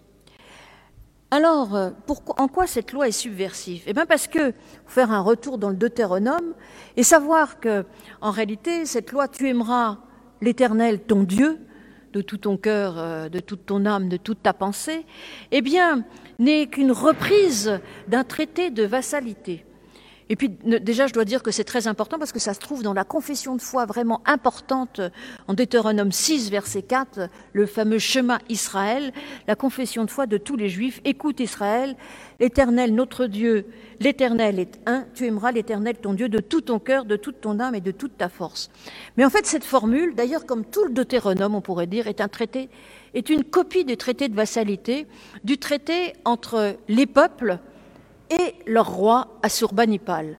Alors, 1.35 1.75
euh, 1.75 1.91
en 2.37 2.47
quoi 2.47 2.69
cette 2.69 2.93
loi 2.93 3.09
est 3.09 3.11
subversive? 3.11 3.83
Eh 3.89 3.93
bien 3.93 4.07
parce 4.07 4.29
que, 4.29 4.55
faire 4.87 5.11
un 5.11 5.21
retour 5.21 5.59
dans 5.59 5.69
le 5.69 5.75
Deutéronome 5.75 6.55
et 6.97 7.03
savoir 7.03 7.59
que, 7.59 7.85
en 8.21 8.31
réalité, 8.31 8.87
cette 8.87 9.11
loi, 9.11 9.27
tu 9.27 9.49
aimeras 9.49 9.99
l'Éternel, 10.41 11.01
ton 11.01 11.25
Dieu, 11.25 11.59
de 12.13 12.21
tout 12.21 12.37
ton 12.39 12.57
cœur, 12.57 12.95
euh, 12.99 13.29
de 13.29 13.41
toute 13.41 13.67
ton 13.67 13.85
âme, 13.85 14.09
de 14.09 14.17
toute 14.17 14.45
ta 14.45 14.53
pensée, 14.53 15.05
eh 15.51 15.61
bien, 15.61 16.05
n'est 16.39 16.69
qu'une 16.69 16.93
reprise 16.93 17.81
d'un 18.07 18.23
traité 18.23 18.71
de 18.71 18.85
vassalité. 18.85 19.65
Et 20.31 20.37
puis 20.37 20.49
déjà, 20.49 21.07
je 21.07 21.13
dois 21.13 21.25
dire 21.25 21.43
que 21.43 21.51
c'est 21.51 21.65
très 21.65 21.87
important 21.87 22.19
parce 22.19 22.33
que 22.33 22.39
ça 22.39 22.55
se 22.55 22.61
trouve 22.61 22.83
dans 22.83 22.95
la 22.95 23.05
confession 23.05 23.57
de 23.57 23.61
foi 23.61 23.85
vraiment 23.85 24.23
importante 24.25 25.01
en 25.49 25.55
Deutéronome 25.55 26.13
6, 26.13 26.51
verset 26.51 26.83
4, 26.83 27.29
le 27.53 27.67
fameux 27.67 27.99
chemin 27.99 28.39
Israël, 28.49 29.13
la 29.47 29.55
confession 29.55 30.05
de 30.05 30.11
foi 30.11 30.27
de 30.27 30.39
tous 30.39 30.57
les 30.57 30.71
Juifs. 30.71 31.01
Écoute 31.05 31.41
Israël, 31.41 31.95
l'Éternel, 32.41 32.95
notre 32.95 33.27
Dieu, 33.27 33.67
l'Éternel 34.01 34.59
est 34.59 34.81
un, 34.87 35.05
tu 35.15 35.27
aimeras 35.27 35.53
l'Éternel, 35.53 35.97
ton 35.97 36.15
Dieu, 36.15 36.31
de 36.31 36.39
tout 36.39 36.63
ton 36.63 36.79
cœur, 36.79 37.05
de 37.05 37.17
toute 37.17 37.43
ton 37.43 37.61
âme 37.61 37.75
et 37.75 37.83
de 37.83 37.91
toute 37.91 38.17
ta 38.17 38.31
force. 38.31 38.71
Mais 39.19 39.27
en 39.27 39.31
fait, 39.31 39.45
cette 39.45 39.65
formule, 39.65 40.15
d'ailleurs 40.15 40.47
comme 40.47 40.65
tout 40.65 40.85
le 40.85 40.93
Deutéronome, 40.93 41.55
on 41.55 41.61
pourrait 41.61 41.87
dire, 41.87 42.07
est 42.07 42.23
un 42.23 42.29
traité, 42.29 42.71
est 43.13 43.29
une 43.29 43.45
copie 43.45 43.85
du 43.85 43.99
traité 43.99 44.29
de 44.29 44.35
vassalité, 44.35 45.07
du 45.45 45.59
traité 45.59 46.15
entre 46.25 46.77
les 46.89 47.07
peuples, 47.07 47.59
et 48.31 48.55
leur 48.67 48.91
roi 48.91 49.29
Assurbanipal. 49.43 50.39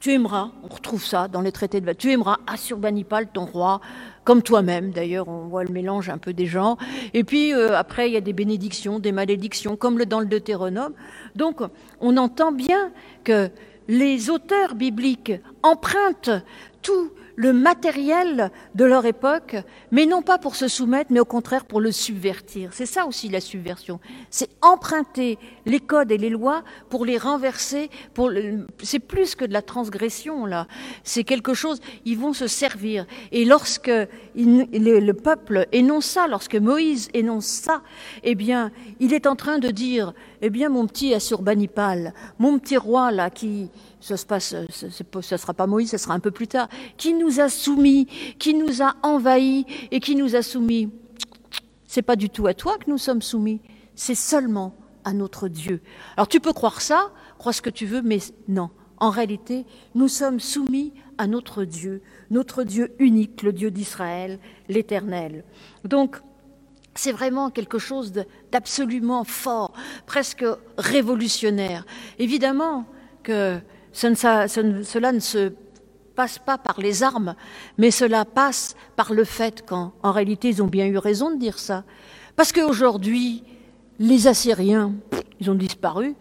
Tu 0.00 0.12
aimeras, 0.12 0.50
on 0.62 0.68
retrouve 0.68 1.02
ça 1.02 1.28
dans 1.28 1.40
les 1.40 1.52
traités 1.52 1.80
de 1.80 1.92
tu 1.92 2.10
aimeras 2.10 2.36
Assurbanipal, 2.46 3.28
ton 3.28 3.46
roi, 3.46 3.80
comme 4.24 4.42
toi-même. 4.42 4.90
D'ailleurs, 4.90 5.28
on 5.28 5.46
voit 5.46 5.64
le 5.64 5.72
mélange 5.72 6.10
un 6.10 6.18
peu 6.18 6.32
des 6.32 6.46
gens. 6.46 6.76
Et 7.14 7.24
puis 7.24 7.54
euh, 7.54 7.76
après, 7.76 8.10
il 8.10 8.12
y 8.12 8.16
a 8.16 8.20
des 8.20 8.32
bénédictions, 8.32 8.98
des 8.98 9.12
malédictions, 9.12 9.76
comme 9.76 9.98
le 9.98 10.06
dans 10.06 10.20
le 10.20 10.26
Deutéronome. 10.26 10.92
Donc, 11.36 11.60
on 12.00 12.16
entend 12.16 12.52
bien 12.52 12.90
que 13.24 13.50
les 13.88 14.30
auteurs 14.30 14.74
bibliques 14.74 15.32
empruntent 15.62 16.42
tout 16.82 17.10
le 17.36 17.52
matériel 17.52 18.50
de 18.74 18.84
leur 18.84 19.06
époque, 19.06 19.56
mais 19.90 20.06
non 20.06 20.22
pas 20.22 20.38
pour 20.38 20.56
se 20.56 20.68
soumettre, 20.68 21.12
mais 21.12 21.20
au 21.20 21.24
contraire 21.24 21.64
pour 21.64 21.80
le 21.80 21.92
subvertir. 21.92 22.70
C'est 22.72 22.86
ça 22.86 23.06
aussi 23.06 23.28
la 23.28 23.40
subversion. 23.40 24.00
C'est 24.30 24.50
emprunter 24.62 25.38
les 25.66 25.80
codes 25.80 26.10
et 26.10 26.18
les 26.18 26.30
lois 26.30 26.62
pour 26.90 27.04
les 27.04 27.18
renverser. 27.18 27.90
Pour 28.14 28.30
C'est 28.82 28.98
plus 28.98 29.34
que 29.34 29.44
de 29.44 29.52
la 29.52 29.62
transgression 29.62 30.46
là. 30.46 30.66
C'est 31.02 31.24
quelque 31.24 31.54
chose. 31.54 31.80
Ils 32.04 32.18
vont 32.18 32.32
se 32.32 32.46
servir. 32.46 33.06
Et 33.32 33.44
lorsque 33.44 33.90
le 34.34 35.12
peuple 35.12 35.66
énonce 35.72 36.06
ça, 36.06 36.26
lorsque 36.28 36.56
Moïse 36.56 37.08
énonce 37.14 37.46
ça, 37.46 37.82
eh 38.22 38.34
bien, 38.34 38.70
il 39.00 39.12
est 39.12 39.26
en 39.26 39.36
train 39.36 39.58
de 39.58 39.70
dire, 39.70 40.12
eh 40.42 40.50
bien, 40.50 40.68
mon 40.68 40.86
petit 40.86 41.14
Assurbanipal, 41.14 42.14
mon 42.38 42.58
petit 42.58 42.76
roi 42.76 43.10
là 43.10 43.30
qui 43.30 43.70
ça 44.04 44.18
se 44.18 44.26
passe, 44.26 44.54
ce 44.68 44.86
ne 44.86 45.38
sera 45.38 45.54
pas 45.54 45.66
Moïse, 45.66 45.90
ce 45.90 45.96
sera 45.96 46.12
un 46.12 46.20
peu 46.20 46.30
plus 46.30 46.46
tard, 46.46 46.68
qui 46.98 47.14
nous 47.14 47.40
a 47.40 47.48
soumis, 47.48 48.06
qui 48.38 48.52
nous 48.52 48.82
a 48.82 48.94
envahis 49.02 49.64
et 49.90 49.98
qui 49.98 50.14
nous 50.14 50.36
a 50.36 50.42
soumis? 50.42 50.90
C'est 51.86 52.02
pas 52.02 52.14
du 52.14 52.28
tout 52.28 52.46
à 52.46 52.52
toi 52.52 52.76
que 52.76 52.90
nous 52.90 52.98
sommes 52.98 53.22
soumis, 53.22 53.62
c'est 53.94 54.14
seulement 54.14 54.76
à 55.04 55.14
notre 55.14 55.48
Dieu. 55.48 55.80
Alors 56.18 56.28
tu 56.28 56.38
peux 56.38 56.52
croire 56.52 56.82
ça, 56.82 57.12
croire 57.38 57.54
ce 57.54 57.62
que 57.62 57.70
tu 57.70 57.86
veux, 57.86 58.02
mais 58.02 58.18
non. 58.46 58.68
En 58.98 59.08
réalité, 59.08 59.64
nous 59.94 60.08
sommes 60.08 60.38
soumis 60.38 60.92
à 61.16 61.26
notre 61.26 61.64
Dieu, 61.64 62.02
notre 62.30 62.62
Dieu 62.62 62.94
unique, 62.98 63.42
le 63.42 63.54
Dieu 63.54 63.70
d'Israël, 63.70 64.38
l'Éternel. 64.68 65.44
Donc, 65.84 66.16
c'est 66.94 67.12
vraiment 67.12 67.50
quelque 67.50 67.78
chose 67.78 68.12
d'absolument 68.52 69.24
fort, 69.24 69.72
presque 70.06 70.44
révolutionnaire. 70.78 71.86
Évidemment 72.18 72.86
que 73.22 73.58
cela 73.94 75.12
ne 75.12 75.20
se 75.20 75.52
passe 76.14 76.38
pas 76.38 76.58
par 76.58 76.80
les 76.80 77.02
armes, 77.02 77.34
mais 77.78 77.90
cela 77.90 78.24
passe 78.24 78.76
par 78.96 79.14
le 79.14 79.24
fait 79.24 79.64
qu'en 79.64 79.92
réalité, 80.02 80.48
ils 80.48 80.62
ont 80.62 80.66
bien 80.66 80.86
eu 80.86 80.98
raison 80.98 81.30
de 81.30 81.38
dire 81.38 81.58
ça. 81.58 81.84
Parce 82.36 82.52
qu'aujourd'hui, 82.52 83.44
les 83.98 84.26
Assyriens, 84.26 84.92
ils 85.40 85.50
ont 85.50 85.54
disparu. 85.54 86.14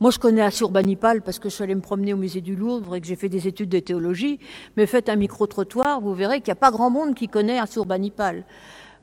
Moi, 0.00 0.10
je 0.10 0.18
connais 0.18 0.40
Assurbanipal 0.40 1.20
parce 1.20 1.38
que 1.38 1.48
je 1.48 1.54
suis 1.54 1.64
allée 1.64 1.74
me 1.74 1.82
promener 1.82 2.14
au 2.14 2.16
musée 2.16 2.40
du 2.40 2.56
Louvre 2.56 2.96
et 2.96 3.00
que 3.00 3.06
j'ai 3.06 3.16
fait 3.16 3.28
des 3.28 3.46
études 3.46 3.68
de 3.68 3.80
théologie. 3.80 4.38
Mais 4.76 4.86
faites 4.86 5.08
un 5.08 5.16
micro-trottoir, 5.16 6.00
vous 6.00 6.14
verrez 6.14 6.40
qu'il 6.40 6.46
n'y 6.46 6.52
a 6.52 6.56
pas 6.56 6.70
grand 6.70 6.88
monde 6.88 7.14
qui 7.14 7.28
connaît 7.28 7.58
Assurbanipal. 7.58 8.44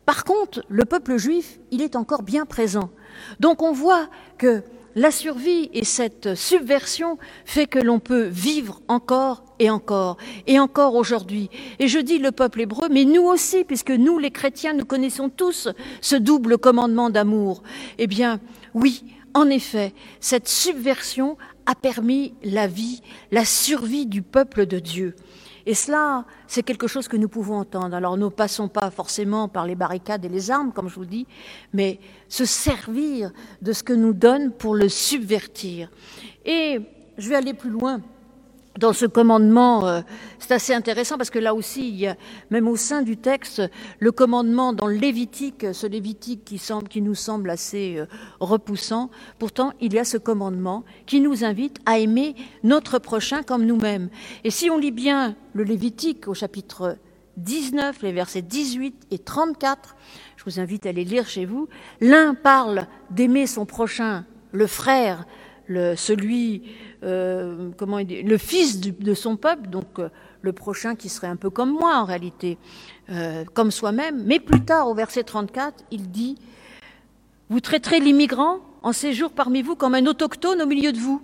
Par 0.06 0.24
contre, 0.24 0.64
le 0.70 0.86
peuple 0.86 1.18
juif, 1.18 1.60
il 1.70 1.82
est 1.82 1.96
encore 1.96 2.24
bien 2.24 2.46
présent. 2.46 2.90
Donc 3.40 3.62
on 3.62 3.74
voit 3.74 4.10
que 4.38 4.64
la 4.98 5.12
survie 5.12 5.70
et 5.74 5.86
cette 5.86 6.34
subversion 6.34 7.20
fait 7.46 7.68
que 7.68 7.77
l'on 7.77 8.00
peut 8.00 8.25
vivre 8.25 8.82
encore 8.88 9.44
et 9.60 9.70
encore 9.70 10.18
et 10.48 10.60
encore 10.60 10.96
aujourd'hui. 10.96 11.51
Et 11.77 11.88
je 11.88 12.00
dis 12.00 12.18
le 12.18 12.32
peuple 12.32 12.62
hébreu, 12.62 12.88
mais 12.89 13.06
nous 13.06 13.22
aussi, 13.22 13.63
puisque 13.63 13.92
nous, 13.92 14.18
les 14.18 14.32
chrétiens, 14.32 14.74
nous 14.74 14.86
connaissons 14.86 15.30
tous 15.30 15.70
ce 16.01 16.16
double 16.16 16.58
commandement 16.58 17.12
d'amour. 17.12 17.62
Eh 18.00 18.08
bien, 18.08 18.39
oui, 18.74 19.04
en 19.36 19.51
effet, 19.51 19.94
cette 20.20 20.48
subversion 20.48 21.38
a 21.68 21.75
permis 21.75 22.34
la 22.44 22.66
vie, 22.66 23.04
la 23.32 23.46
survie 23.46 24.08
du 24.08 24.24
peuple 24.24 24.66
de 24.66 24.80
Dieu. 24.80 25.16
Et 25.68 25.74
cela, 25.74 26.24
c'est 26.48 26.64
quelque 26.64 26.88
chose 26.88 27.10
que 27.10 27.18
nous 27.18 27.28
pouvons 27.28 27.58
entendre. 27.58 27.94
Alors 27.94 28.16
ne 28.16 28.30
passons 28.30 28.70
pas 28.70 28.90
forcément 28.90 29.50
par 29.50 29.66
les 29.66 29.76
barricades 29.76 30.24
et 30.24 30.30
les 30.30 30.50
armes, 30.50 30.72
comme 30.72 30.88
je 30.88 30.96
vous 30.96 31.06
dis, 31.06 31.28
mais 31.74 32.00
se 32.30 32.46
servir 32.46 33.34
de 33.62 33.74
ce 33.74 33.84
que 33.84 33.92
nous 33.92 34.14
donne 34.14 34.54
pour 34.54 34.76
le 34.76 34.88
subvertir. 34.88 35.92
Et 36.46 36.80
je 37.18 37.27
vais 37.27 37.36
aller 37.36 37.53
plus 37.53 37.70
loin 37.70 38.01
dans 38.77 38.94
ce 38.94 39.05
commandement, 39.05 39.87
euh, 39.87 40.01
c'est 40.40 40.53
assez 40.53 40.74
intéressant 40.74 41.18
parce 41.18 41.29
que 41.29 41.40
là 41.40 41.53
aussi, 41.53 42.05
même 42.50 42.68
au 42.68 42.75
sein 42.75 43.01
du 43.01 43.18
texte, 43.18 43.61
le 44.00 44.11
commandement 44.11 44.74
dans 44.74 44.87
le 44.87 44.96
Lévitique, 44.96 45.66
ce 45.74 45.87
Lévitique 45.87 46.46
qui 46.90 47.01
nous 47.01 47.16
semble 47.16 47.50
assez 47.50 47.98
euh, 47.98 48.05
repoussant, 48.40 49.09
pourtant 49.40 49.74
il 49.81 49.94
y 49.94 50.00
a 50.00 50.03
ce 50.03 50.18
commandement 50.18 50.83
qui 51.05 51.22
nous 51.22 51.44
invite 51.44 51.79
à 51.85 52.00
aimer 52.00 52.35
notre 52.63 53.00
prochain 53.00 53.44
comme 53.44 53.66
nous-mêmes. 53.66 54.09
Et 54.44 54.51
si 54.51 54.70
on 54.70 54.77
lit 54.77 54.92
bien 54.92 55.35
le 55.53 55.63
Lévitique 55.63 56.27
au 56.27 56.33
chapitre 56.33 56.98
19, 57.37 58.01
les 58.01 58.11
versets 58.11 58.42
18 58.42 59.07
et 59.11 59.20
34, 59.20 59.96
je 60.37 60.44
vous 60.44 60.59
invite 60.59 60.85
à 60.85 60.92
les 60.92 61.03
lire 61.03 61.27
chez 61.27 61.46
vous, 61.46 61.68
l'un 62.01 62.33
parle 62.33 62.87
d'aimer 63.11 63.48
son 63.48 63.66
prochain, 63.66 64.25
le 64.51 64.68
frère, 64.68 65.25
le, 65.68 65.96
celui 65.96 66.64
euh, 67.03 67.70
comment 67.77 68.00
le 68.00 68.38
fils 68.38 68.80
de 68.80 69.14
son 69.14 69.38
peuple, 69.38 69.70
donc 69.70 70.00
euh, 70.00 70.10
le 70.42 70.53
prochain 70.53 70.96
qui 70.96 71.10
serait 71.10 71.27
un 71.27 71.36
peu 71.36 71.50
comme 71.50 71.72
moi 71.72 71.98
en 71.98 72.06
réalité, 72.06 72.58
euh, 73.10 73.44
comme 73.53 73.72
soi-même. 73.72 74.24
Mais 74.25 74.40
plus 74.40 74.62
tard, 74.62 74.88
au 74.88 74.96
verset 74.96 75.24
34, 75.24 75.86
il 75.92 76.10
dit 76.10 76.38
Vous 77.50 77.60
traiterez 77.60 78.00
l'immigrant 78.00 78.60
en 78.82 78.94
séjour 78.94 79.32
parmi 79.32 79.62
vous 79.62 79.75
comme 79.75 79.96
un 79.96 80.06
autochtone 80.06 80.62
au 80.62 80.66
milieu 80.66 80.92
de 80.92 80.98
vous. 80.98 81.22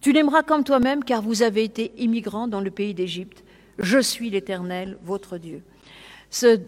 Tu 0.00 0.12
l'aimeras 0.12 0.42
comme 0.42 0.64
toi-même, 0.64 1.04
car 1.04 1.22
vous 1.22 1.42
avez 1.42 1.64
été 1.64 1.92
immigrant 1.98 2.48
dans 2.48 2.60
le 2.60 2.70
pays 2.70 2.94
d'Égypte. 2.94 3.44
Je 3.78 3.98
suis 3.98 4.30
l'Éternel, 4.30 4.96
votre 5.04 5.38
Dieu. 5.38 5.62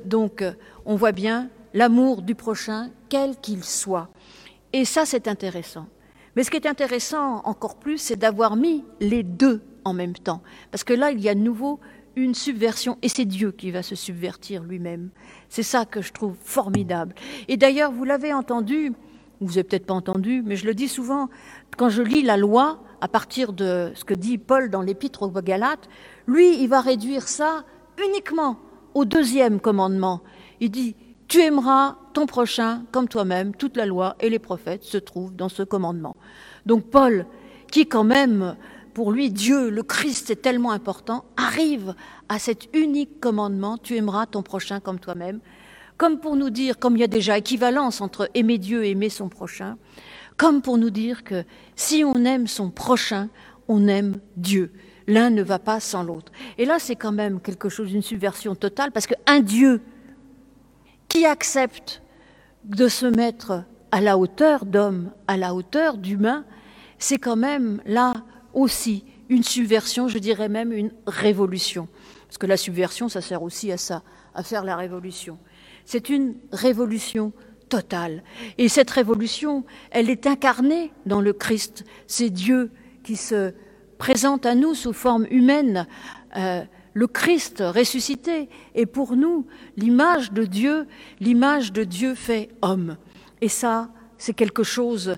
donc, 0.05 0.45
on 0.85 0.97
voit 0.97 1.13
bien 1.13 1.49
l'amour 1.75 2.23
du 2.23 2.35
prochain, 2.35 2.91
quel 3.09 3.37
qu'il 3.37 3.63
soit. 3.63 4.09
Et 4.73 4.85
ça, 4.85 5.07
c'est 5.07 5.29
intéressant. 5.29 5.87
Mais 6.37 6.45
ce 6.45 6.51
qui 6.51 6.57
est 6.57 6.66
intéressant 6.66 7.43
encore 7.45 7.77
plus, 7.77 7.99
c'est 7.99 8.16
d'avoir 8.16 8.57
mis 8.57 8.85
les 9.01 9.23
deux 9.23 9.62
en 9.85 9.93
même 9.93 10.14
temps. 10.14 10.43
Parce 10.71 10.85
que 10.85 10.93
là, 10.93 11.11
il 11.11 11.21
y 11.21 11.29
a 11.29 11.35
de 11.35 11.40
nouveau 11.40 11.81
une 12.16 12.35
subversion, 12.35 12.99
et 13.03 13.09
c'est 13.09 13.25
Dieu 13.25 13.53
qui 13.53 13.71
va 13.71 13.83
se 13.83 13.95
subvertir 13.95 14.62
lui-même. 14.62 15.11
C'est 15.49 15.62
ça 15.62 15.85
que 15.85 16.03
je 16.03 16.12
trouve 16.12 16.35
formidable. 16.43 17.14
Et 17.49 17.57
d'ailleurs, 17.57 17.93
vous 17.93 18.05
l'avez 18.05 18.33
entendu, 18.33 18.93
vous 19.40 19.49
n'avez 19.49 19.64
peut-être 19.64 19.87
pas 19.87 19.95
entendu, 19.95 20.43
mais 20.45 20.57
je 20.57 20.66
le 20.66 20.75
dis 20.75 20.88
souvent, 20.88 21.29
quand 21.77 21.88
je 21.88 22.03
lis 22.03 22.23
la 22.23 22.37
loi, 22.37 22.83
à 23.01 23.09
partir 23.09 23.53
de 23.53 23.93
ce 23.95 24.05
que 24.05 24.14
dit 24.14 24.38
Paul 24.38 24.71
dans 24.71 24.83
l'épître 24.83 25.23
aux 25.23 25.31
Galates, 25.31 25.88
lui, 26.27 26.61
il 26.61 26.69
va 26.69 26.81
réduire 26.81 27.29
ça 27.29 27.64
uniquement 28.05 28.59
au 28.95 29.05
deuxième 29.05 29.61
commandement. 29.61 30.21
Il 30.61 30.71
dit, 30.71 30.97
tu 31.31 31.40
aimeras 31.40 31.97
ton 32.12 32.27
prochain 32.27 32.83
comme 32.90 33.07
toi-même. 33.09 33.55
Toute 33.55 33.77
la 33.77 33.87
loi 33.87 34.16
et 34.19 34.29
les 34.29 34.40
prophètes 34.40 34.83
se 34.83 34.99
trouvent 34.99 35.35
dans 35.35 35.49
ce 35.49 35.62
commandement. 35.62 36.16
Donc 36.66 36.90
Paul, 36.90 37.25
qui 37.71 37.87
quand 37.87 38.03
même, 38.03 38.57
pour 38.95 39.12
lui, 39.12 39.31
Dieu, 39.31 39.71
le 39.71 39.85
Christ 39.85 40.31
est 40.31 40.43
tellement 40.43 40.73
important, 40.73 41.25
arrive 41.37 41.95
à 42.29 42.40
cet 42.40 42.69
unique 42.75 43.21
commandement, 43.21 43.79
tu 43.79 43.97
aimeras 43.97 44.27
ton 44.27 44.43
prochain 44.43 44.81
comme 44.81 44.99
toi-même, 44.99 45.38
comme 45.99 46.19
pour 46.19 46.35
nous 46.35 46.51
dire, 46.51 46.81
comme 46.81 46.97
il 46.97 47.01
y 47.01 47.05
a 47.05 47.07
déjà 47.07 47.38
équivalence 47.38 48.01
entre 48.01 48.29
aimer 48.35 48.59
Dieu 48.59 48.85
et 48.85 48.90
aimer 48.90 49.09
son 49.09 49.29
prochain, 49.29 49.79
comme 50.37 50.62
pour 50.62 50.79
nous 50.79 50.90
dire 50.90 51.23
que 51.23 51.45
si 51.77 52.03
on 52.03 52.25
aime 52.25 52.49
son 52.49 52.71
prochain, 52.71 53.29
on 53.69 53.87
aime 53.87 54.19
Dieu. 54.37 54.73
L'un 55.07 55.31
ne 55.31 55.45
va 55.45 55.61
pas 55.61 55.79
sans 55.79 56.03
l'autre. 56.03 56.33
Et 56.59 56.64
là, 56.64 56.81
c'est 56.81 56.97
quand 56.97 57.12
même 57.12 57.40
quelque 57.40 57.69
chose, 57.69 57.90
d'une 57.90 58.03
subversion 58.03 58.57
totale, 58.57 58.90
parce 58.90 59.07
qu'un 59.07 59.38
Dieu 59.38 59.81
qui 61.11 61.27
accepte 61.27 62.03
de 62.64 62.88
se 62.88 63.05
mettre 63.05 63.64
à 63.90 64.01
la 64.01 64.16
hauteur 64.16 64.64
d'homme, 64.64 65.11
à 65.27 65.37
la 65.37 65.55
hauteur 65.55 65.99
d'humain, 65.99 66.44
c'est 66.99 67.18
quand 67.18 67.37
même 67.37 67.83
là 67.85 68.14
aussi 68.55 69.05
une 69.29 69.42
subversion, 69.42 70.09
je 70.09 70.18
dirais 70.18 70.49
même 70.49 70.73
une 70.73 70.92
révolution. 71.07 71.88
Parce 72.27 72.38
que 72.38 72.46
la 72.46 72.57
subversion, 72.57 73.09
ça 73.09 73.20
sert 73.20 73.42
aussi 73.42 73.73
à 73.73 73.77
ça, 73.77 74.03
à 74.35 74.42
faire 74.42 74.64
la 74.64 74.77
révolution. 74.77 75.38
C'est 75.85 76.09
une 76.09 76.37
révolution 76.53 77.33
totale. 77.68 78.23
Et 78.59 78.68
cette 78.68 78.90
révolution, 78.90 79.64
elle 79.90 80.11
est 80.11 80.27
incarnée 80.27 80.92
dans 81.07 81.20
le 81.20 81.33
Christ. 81.33 81.85
C'est 82.07 82.31
Dieu 82.31 82.70
qui 83.03 83.16
se 83.16 83.53
présente 83.99 84.46
à 84.46 84.55
nous 84.55 84.75
sous 84.75 84.92
forme 84.92 85.27
humaine 85.31 85.87
euh, 86.37 86.62
le 87.01 87.07
Christ 87.07 87.63
ressuscité 87.67 88.51
est 88.75 88.85
pour 88.85 89.17
nous 89.17 89.47
l'image 89.79 90.33
de 90.33 90.45
Dieu, 90.45 90.87
l'image 91.19 91.73
de 91.73 91.83
Dieu 91.83 92.15
fait 92.15 92.51
homme. 92.61 92.99
Et 93.41 93.49
ça, 93.49 93.89
c'est 94.19 94.35
quelque 94.35 94.63
chose, 94.63 95.17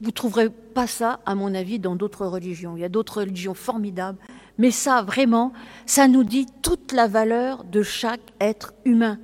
vous 0.00 0.08
ne 0.08 0.10
trouverez 0.10 0.48
pas 0.50 0.88
ça, 0.88 1.20
à 1.24 1.36
mon 1.36 1.54
avis, 1.54 1.78
dans 1.78 1.94
d'autres 1.94 2.26
religions. 2.26 2.76
Il 2.76 2.80
y 2.80 2.84
a 2.84 2.88
d'autres 2.88 3.20
religions 3.20 3.54
formidables, 3.54 4.18
mais 4.58 4.72
ça, 4.72 5.02
vraiment, 5.02 5.52
ça 5.86 6.08
nous 6.08 6.24
dit 6.24 6.46
toute 6.62 6.90
la 6.90 7.06
valeur 7.06 7.62
de 7.62 7.84
chaque 7.84 8.32
être 8.40 8.74
humain. 8.84 9.20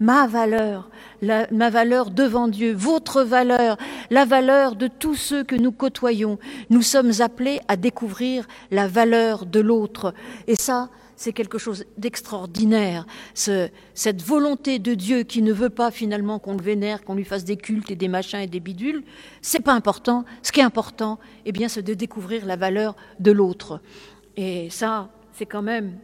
Ma 0.00 0.26
valeur, 0.26 0.88
ma 1.20 1.68
valeur 1.68 2.10
devant 2.10 2.48
Dieu, 2.48 2.72
votre 2.72 3.22
valeur, 3.22 3.76
la 4.08 4.24
valeur 4.24 4.76
de 4.76 4.88
tous 4.88 5.14
ceux 5.14 5.44
que 5.44 5.56
nous 5.56 5.72
côtoyons. 5.72 6.38
Nous 6.70 6.80
sommes 6.80 7.12
appelés 7.20 7.60
à 7.68 7.76
découvrir 7.76 8.46
la 8.70 8.88
valeur 8.88 9.44
de 9.44 9.60
l'autre. 9.60 10.14
Et 10.46 10.56
ça, 10.56 10.88
c'est 11.16 11.32
quelque 11.32 11.58
chose 11.58 11.84
d'extraordinaire. 11.98 13.06
Ce, 13.34 13.68
cette 13.94 14.22
volonté 14.22 14.78
de 14.78 14.94
Dieu 14.94 15.22
qui 15.22 15.42
ne 15.42 15.52
veut 15.52 15.70
pas 15.70 15.90
finalement 15.90 16.38
qu'on 16.38 16.56
le 16.56 16.62
vénère, 16.62 17.04
qu'on 17.04 17.14
lui 17.14 17.24
fasse 17.24 17.44
des 17.44 17.56
cultes 17.56 17.90
et 17.90 17.96
des 17.96 18.08
machins 18.08 18.40
et 18.40 18.46
des 18.46 18.60
bidules, 18.60 19.04
c'est 19.42 19.60
pas 19.60 19.72
important. 19.72 20.24
Ce 20.42 20.52
qui 20.52 20.60
est 20.60 20.64
important, 20.64 21.18
eh 21.44 21.52
bien, 21.52 21.68
c'est 21.68 21.82
de 21.82 21.94
découvrir 21.94 22.46
la 22.46 22.56
valeur 22.56 22.96
de 23.20 23.32
l'autre. 23.32 23.80
Et 24.36 24.68
ça, 24.70 25.10
c'est 25.32 25.46
quand 25.46 25.62
même 25.62 25.98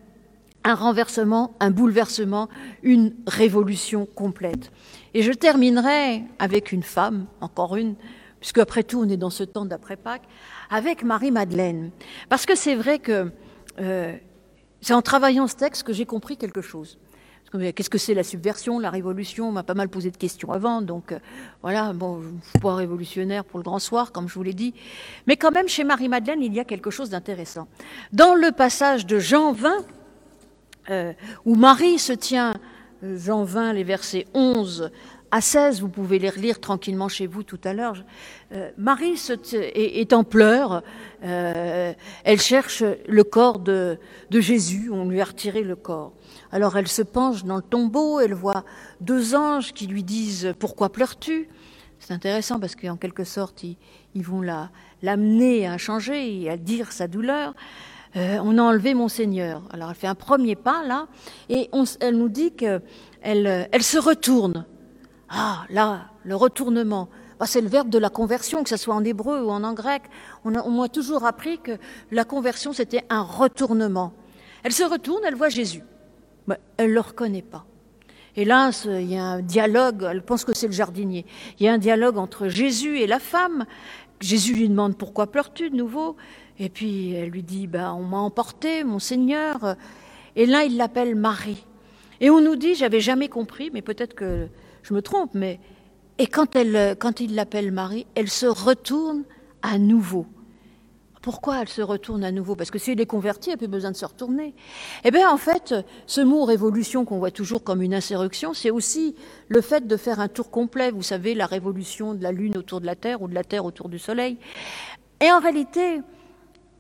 un 0.65 0.75
renversement, 0.75 1.55
un 1.61 1.71
bouleversement, 1.71 2.49
une 2.83 3.15
révolution 3.27 4.07
complète. 4.07 4.71
Et 5.15 5.23
je 5.23 5.33
terminerai 5.33 6.25
avec 6.39 6.73
une 6.73 6.83
femme, 6.83 7.27
encore 7.41 7.77
une, 7.77 7.95
puisque 8.41 8.59
après 8.59 8.83
tout 8.83 9.01
on 9.01 9.09
est 9.09 9.17
dans 9.17 9.31
ce 9.31 9.45
temps 9.45 9.65
d'après 9.65 9.97
Pâques, 9.97 10.29
avec 10.71 11.03
Marie-Madeleine. 11.03 11.91
Parce 12.29 12.47
que 12.47 12.55
c'est 12.55 12.75
vrai 12.75 12.99
que 12.99 13.33
euh, 13.81 14.17
c'est 14.81 14.95
en 14.95 15.03
travaillant 15.03 15.47
ce 15.47 15.57
texte 15.57 15.83
que 15.83 15.93
j'ai 15.93 16.07
compris 16.07 16.37
quelque 16.37 16.61
chose. 16.61 16.99
Qu'est-ce 17.75 17.91
que 17.91 17.99
c'est 17.99 18.15
la 18.15 18.23
subversion, 18.23 18.79
la 18.79 18.91
révolution? 18.91 19.49
On 19.49 19.53
m'a 19.53 19.65
pas 19.65 19.75
mal 19.75 19.89
posé 19.89 20.13
de 20.13 20.17
questions 20.17 20.53
avant, 20.53 20.83
donc 20.83 21.11
euh, 21.11 21.19
voilà, 21.63 21.93
bon, 21.93 22.23
pas 22.63 22.77
révolutionnaire 22.77 23.45
pour 23.45 23.59
le 23.59 23.65
grand 23.65 23.81
soir, 23.81 24.13
comme 24.13 24.29
je 24.29 24.35
vous 24.35 24.45
l'ai 24.45 24.53
dit. 24.53 24.73
Mais 25.27 25.37
quand 25.37 25.51
même, 25.51 25.67
chez 25.67 25.83
Marie-Madeleine, 25.83 26.43
il 26.43 26.55
y 26.55 26.61
a 26.61 26.65
quelque 26.65 26.91
chose 26.91 27.11
d'intéressant. 27.11 27.67
Dans 28.13 28.37
le 28.37 28.53
passage 28.53 29.05
de 29.05 29.19
Jean 29.19 29.53
20, 29.53 29.85
euh, 30.91 31.13
où 31.45 31.57
Marie 31.57 31.99
se 31.99 32.13
tient, 32.13 32.55
euh, 33.03 33.19
Jean 33.19 33.43
20, 33.43 33.73
les 33.73 33.85
versets 33.85 34.27
11 34.33 34.93
à 35.31 35.41
16, 35.41 35.81
vous 35.81 35.89
pouvez 35.89 36.19
les 36.19 36.31
relire 36.31 36.61
tranquillement 36.61 37.09
chez 37.09 37.27
vous 37.27 37.43
tout 37.43 37.61
à 37.65 37.73
l'heure. 37.73 37.97
Euh, 38.53 38.71
Marie 38.77 39.15
est, 39.53 40.13
en 40.13 40.25
pleurs, 40.25 40.83
elle 41.23 42.41
cherche 42.41 42.83
le 42.83 43.25
corps 43.25 43.59
de, 43.59 43.99
Jésus, 44.31 44.91
on 44.93 45.09
lui 45.09 45.21
a 45.21 45.25
retiré 45.25 45.63
le 45.63 45.77
corps. 45.77 46.13
Alors 46.53 46.77
elle 46.77 46.89
se 46.89 47.03
penche 47.03 47.45
dans 47.45 47.57
le 47.57 47.63
tombeau, 47.63 48.21
elle 48.21 48.35
voit 48.35 48.65
deux 49.01 49.35
anges 49.35 49.73
qui 49.73 49.87
lui 49.87 50.03
disent 50.03 50.55
Pourquoi 50.59 50.91
pleures-tu? 50.91 51.49
C'est 51.99 52.15
intéressant 52.15 52.59
parce 52.59 52.75
qu'en 52.75 52.97
quelque 52.97 53.25
sorte, 53.25 53.63
ils, 53.63 53.77
ils 54.15 54.25
vont 54.25 54.43
l'amener 55.03 55.69
à 55.69 55.79
changer 55.79 56.43
et 56.43 56.51
à 56.51 56.57
dire 56.57 56.93
sa 56.93 57.07
douleur. 57.07 57.55
Euh, 58.17 58.39
on 58.43 58.59
a 58.59 58.63
enlevé 58.63 58.95
mon 58.95 59.09
Seigneur. 59.09 59.63
Alors 59.71 59.91
elle 59.91 59.97
fait 59.97 60.07
un 60.07 60.15
premier 60.15 60.57
pas 60.57 60.83
là, 60.85 61.07
et 61.49 61.71
elle 62.01 62.17
nous 62.17 62.29
dit 62.29 62.53
qu'elle 62.53 62.83
elle 63.23 63.83
se 63.83 63.99
retourne. 63.99 64.67
Ah, 65.31 65.65
là, 65.71 66.11
le 66.25 66.35
retournement. 66.35 67.09
Bah, 67.39 67.47
c'est 67.47 67.61
le 67.61 67.69
verbe 67.69 67.89
de 67.89 67.99
la 67.99 68.11
conversion, 68.11 68.63
que 68.65 68.69
ce 68.69 68.77
soit 68.77 68.95
en 68.95 69.05
hébreu 69.05 69.43
ou 69.43 69.51
en, 69.51 69.73
grec. 69.73 70.03
On, 70.45 70.51
m'a 70.51 70.89
toujours 70.89 71.25
appris 71.25 71.59
que 71.59 71.79
la 72.11 72.25
conversion, 72.25 72.73
c'était 72.73 73.05
un 73.09 73.23
retournement. 73.23 74.13
Elle 74.65 74.73
se 74.73 74.83
retourne, 74.83 75.23
elle 75.25 75.37
voit 75.37 75.49
Jésus. 75.49 75.83
Mais 76.47 76.59
elle 76.77 76.91
ne 76.91 76.95
le 76.95 77.01
reconnaît 77.01 77.43
pas. 77.43 77.65
Et 78.37 78.45
là, 78.45 78.71
il 78.85 79.11
y 79.11 79.17
a 79.17 79.25
un 79.25 79.41
dialogue, 79.41 80.07
elle 80.11 80.23
pense 80.23 80.45
que 80.45 80.55
c'est 80.55 80.67
le 80.67 80.73
jardinier. 80.73 81.25
Il 81.59 81.67
y 81.67 81.69
a 81.69 81.73
un 81.73 81.79
dialogue 81.79 82.19
entre 82.19 82.49
Jésus 82.49 82.99
et 82.99 83.07
la 83.07 83.19
femme. 83.19 83.67
Jésus 84.21 84.55
lui 84.55 84.69
demande 84.69 84.97
pourquoi 84.97 85.29
pleures-tu 85.29 85.71
de 85.71 85.77
nouveau? 85.77 86.17
Et 86.59 86.69
puis 86.69 87.15
elle 87.15 87.31
lui 87.31 87.43
dit, 87.43 87.67
bah, 87.67 87.95
on 87.95 88.03
m'a 88.03 88.19
emporté, 88.19 88.85
mon 88.85 88.99
Seigneur. 88.99 89.77
Et 90.37 90.47
là, 90.47 90.65
il 90.65 90.77
l'appelle 90.77 91.15
Marie. 91.15 91.65
Et 92.21 92.29
on 92.29 92.41
nous 92.41 92.57
dit, 92.57 92.75
j'avais 92.75 93.01
jamais 93.01 93.29
compris, 93.29 93.71
mais 93.73 93.81
peut-être 93.81 94.15
que 94.15 94.49
je 94.83 94.95
me 94.95 95.03
trompe, 95.03 95.35
mais 95.35 95.61
et 96.19 96.27
quand, 96.27 96.57
elle, 96.57 96.97
quand 96.99 97.21
il 97.21 97.35
l'appelle 97.35 97.73
Marie, 97.73 98.07
elle 98.15 98.29
se 98.29 98.47
retourne 98.47 99.25
à 99.63 99.79
nouveau. 99.79 100.27
Pourquoi 101.23 101.61
elle 101.61 101.69
se 101.69 101.83
retourne 101.83 102.25
à 102.25 102.33
nouveau? 102.33 102.57
Parce 102.57 102.71
que 102.71 102.79
si 102.79 102.93
elle 102.93 103.01
est 103.01 103.07
convertie, 103.07 103.51
elle 103.51 103.55
n'a 103.55 103.59
plus 103.59 103.69
besoin 103.69 103.91
de 103.91 103.97
se 103.97 104.07
retourner. 104.07 104.55
Eh 105.05 105.11
bien, 105.11 105.31
en 105.31 105.37
fait, 105.37 105.75
ce 106.07 106.21
mot 106.23 106.45
révolution 106.45 107.05
qu'on 107.05 107.19
voit 107.19 107.31
toujours 107.31 107.63
comme 107.63 107.83
une 107.83 107.93
insurrection, 107.93 108.55
c'est 108.55 108.71
aussi 108.71 109.15
le 109.49 109.61
fait 109.61 109.87
de 109.87 109.97
faire 109.99 110.21
un 110.21 110.29
tour 110.29 110.51
complet. 110.51 110.91
Vous 110.91 111.03
savez, 111.03 111.35
la 111.35 111.47
révolution 111.47 112.15
de 112.15 112.23
la 112.23 112.33
Lune 112.33 112.57
autour 112.57 112.81
de 112.81 112.87
la 112.87 112.97
Terre 112.97 113.21
ou 113.21 113.29
de 113.29 113.35
la 113.35 113.45
Terre 113.45 113.67
autour 113.67 113.91
du 113.91 113.99
Soleil. 113.99 114.39
Et 115.21 115.31
en 115.31 115.41
réalité, 115.41 116.01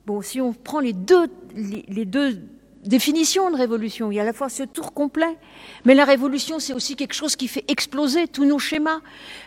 Bon, 0.06 0.22
si 0.22 0.40
on 0.40 0.52
prend 0.52 0.80
les 0.80 0.92
deux, 0.92 1.28
les, 1.54 2.04
deux 2.04 2.42
définition 2.84 3.50
de 3.50 3.56
révolution. 3.56 4.10
Il 4.10 4.16
y 4.16 4.18
a 4.18 4.22
à 4.22 4.26
la 4.26 4.32
fois 4.32 4.48
ce 4.48 4.62
tour 4.62 4.94
complet, 4.94 5.36
mais 5.84 5.94
la 5.94 6.04
révolution, 6.04 6.58
c'est 6.58 6.72
aussi 6.72 6.96
quelque 6.96 7.14
chose 7.14 7.36
qui 7.36 7.48
fait 7.48 7.64
exploser 7.68 8.26
tous 8.26 8.44
nos 8.44 8.58
schémas. 8.58 9.00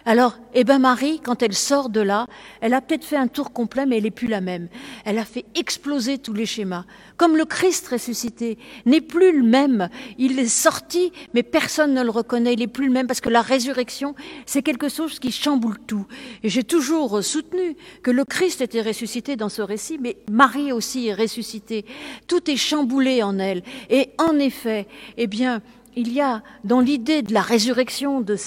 Alors, 0.06 0.38
eh 0.54 0.64
ben 0.64 0.80
Marie, 0.80 1.20
quand 1.20 1.42
elle 1.42 1.54
sort 1.54 1.90
de 1.90 2.02
là, 2.02 2.28
elle 2.62 2.74
a 2.74 2.82
peut-être 2.82 3.04
fait 3.04 3.18
un 3.18 3.28
tour 3.28 3.52
complet, 3.52 3.86
mais 3.86 3.98
elle 3.98 4.04
n'est 4.04 4.12
plus 4.12 4.28
la 4.28 4.42
même. 4.42 4.68
Elle 5.06 5.18
a 5.18 5.26
fait 5.26 5.46
exploser 5.56 6.18
tous 6.18 6.34
les 6.34 6.46
schémas. 6.46 6.86
Comme 7.18 7.36
le 7.38 7.46
Christ 7.46 7.88
ressuscité 7.88 8.58
n'est 8.86 9.02
plus 9.02 9.32
le 9.32 9.44
même. 9.44 9.90
Il 10.18 10.38
est 10.40 10.48
sorti, 10.48 11.12
mais 11.34 11.44
personne 11.44 11.94
ne 11.94 12.04
le 12.04 12.12
reconnaît. 12.12 12.54
Il 12.54 12.60
n'est 12.60 12.68
plus 12.68 12.88
le 12.88 12.92
même 12.92 13.08
parce 13.08 13.22
que 13.22 13.30
la 13.30 13.42
résurrection, 13.42 14.16
c'est 14.46 14.62
quelque 14.62 14.90
chose 14.90 15.20
qui 15.20 15.32
chamboule 15.32 15.80
tout. 15.88 16.06
Et 16.44 16.50
j'ai 16.50 16.64
toujours 16.64 17.24
soutenu 17.24 17.76
que 18.04 18.12
le 18.12 18.26
Christ 18.26 18.62
était 18.62 18.82
ressuscité 18.82 19.36
dans 19.36 19.50
ce 19.50 19.62
récit, 19.62 19.98
mais 20.00 20.18
Marie 20.30 20.72
aussi 20.72 21.08
est 21.08 21.14
ressuscitée. 21.14 21.86
Tout 22.28 22.50
est 22.50 22.58
chamboulé 22.58 23.23
elle. 23.40 23.64
Et 23.90 24.12
en 24.18 24.38
effet, 24.40 24.88
eh 25.18 25.28
bien, 25.28 25.62
il 25.96 26.12
y 26.12 26.22
a 26.22 26.42
dans 26.64 26.80
l'idée 26.80 27.22
de 27.22 27.34
la 27.34 27.42
résurrection, 27.42 28.22
de, 28.22 28.38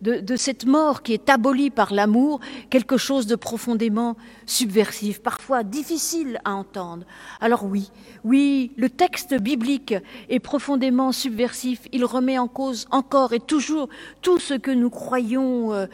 de, 0.00 0.36
cette 0.36 0.64
mort 0.64 1.02
qui 1.02 1.12
est 1.12 1.28
abolie 1.28 1.70
par 1.70 1.92
l'amour, 1.92 2.40
quelque 2.70 2.96
chose 2.96 3.26
de 3.26 3.36
profondément 3.36 4.16
subversif, 4.46 5.20
parfois 5.20 5.62
difficile 5.62 6.40
à 6.44 6.54
entendre. 6.54 7.04
Alors 7.40 7.64
oui, 7.64 7.90
oui, 8.24 8.72
le 8.76 8.88
texte 8.88 9.34
biblique 9.34 9.94
est 10.28 10.40
profondément 10.40 11.12
subversif, 11.12 11.80
il 11.92 12.04
remet 12.04 12.38
en 12.38 12.48
cause 12.48 12.86
encore 12.90 13.32
et 13.32 13.40
toujours 13.40 13.88
tout 14.22 14.38
ce 14.38 14.54
que 14.54 14.70
nous 14.70 14.90
croyons 14.90 15.72
euh, 15.72 15.86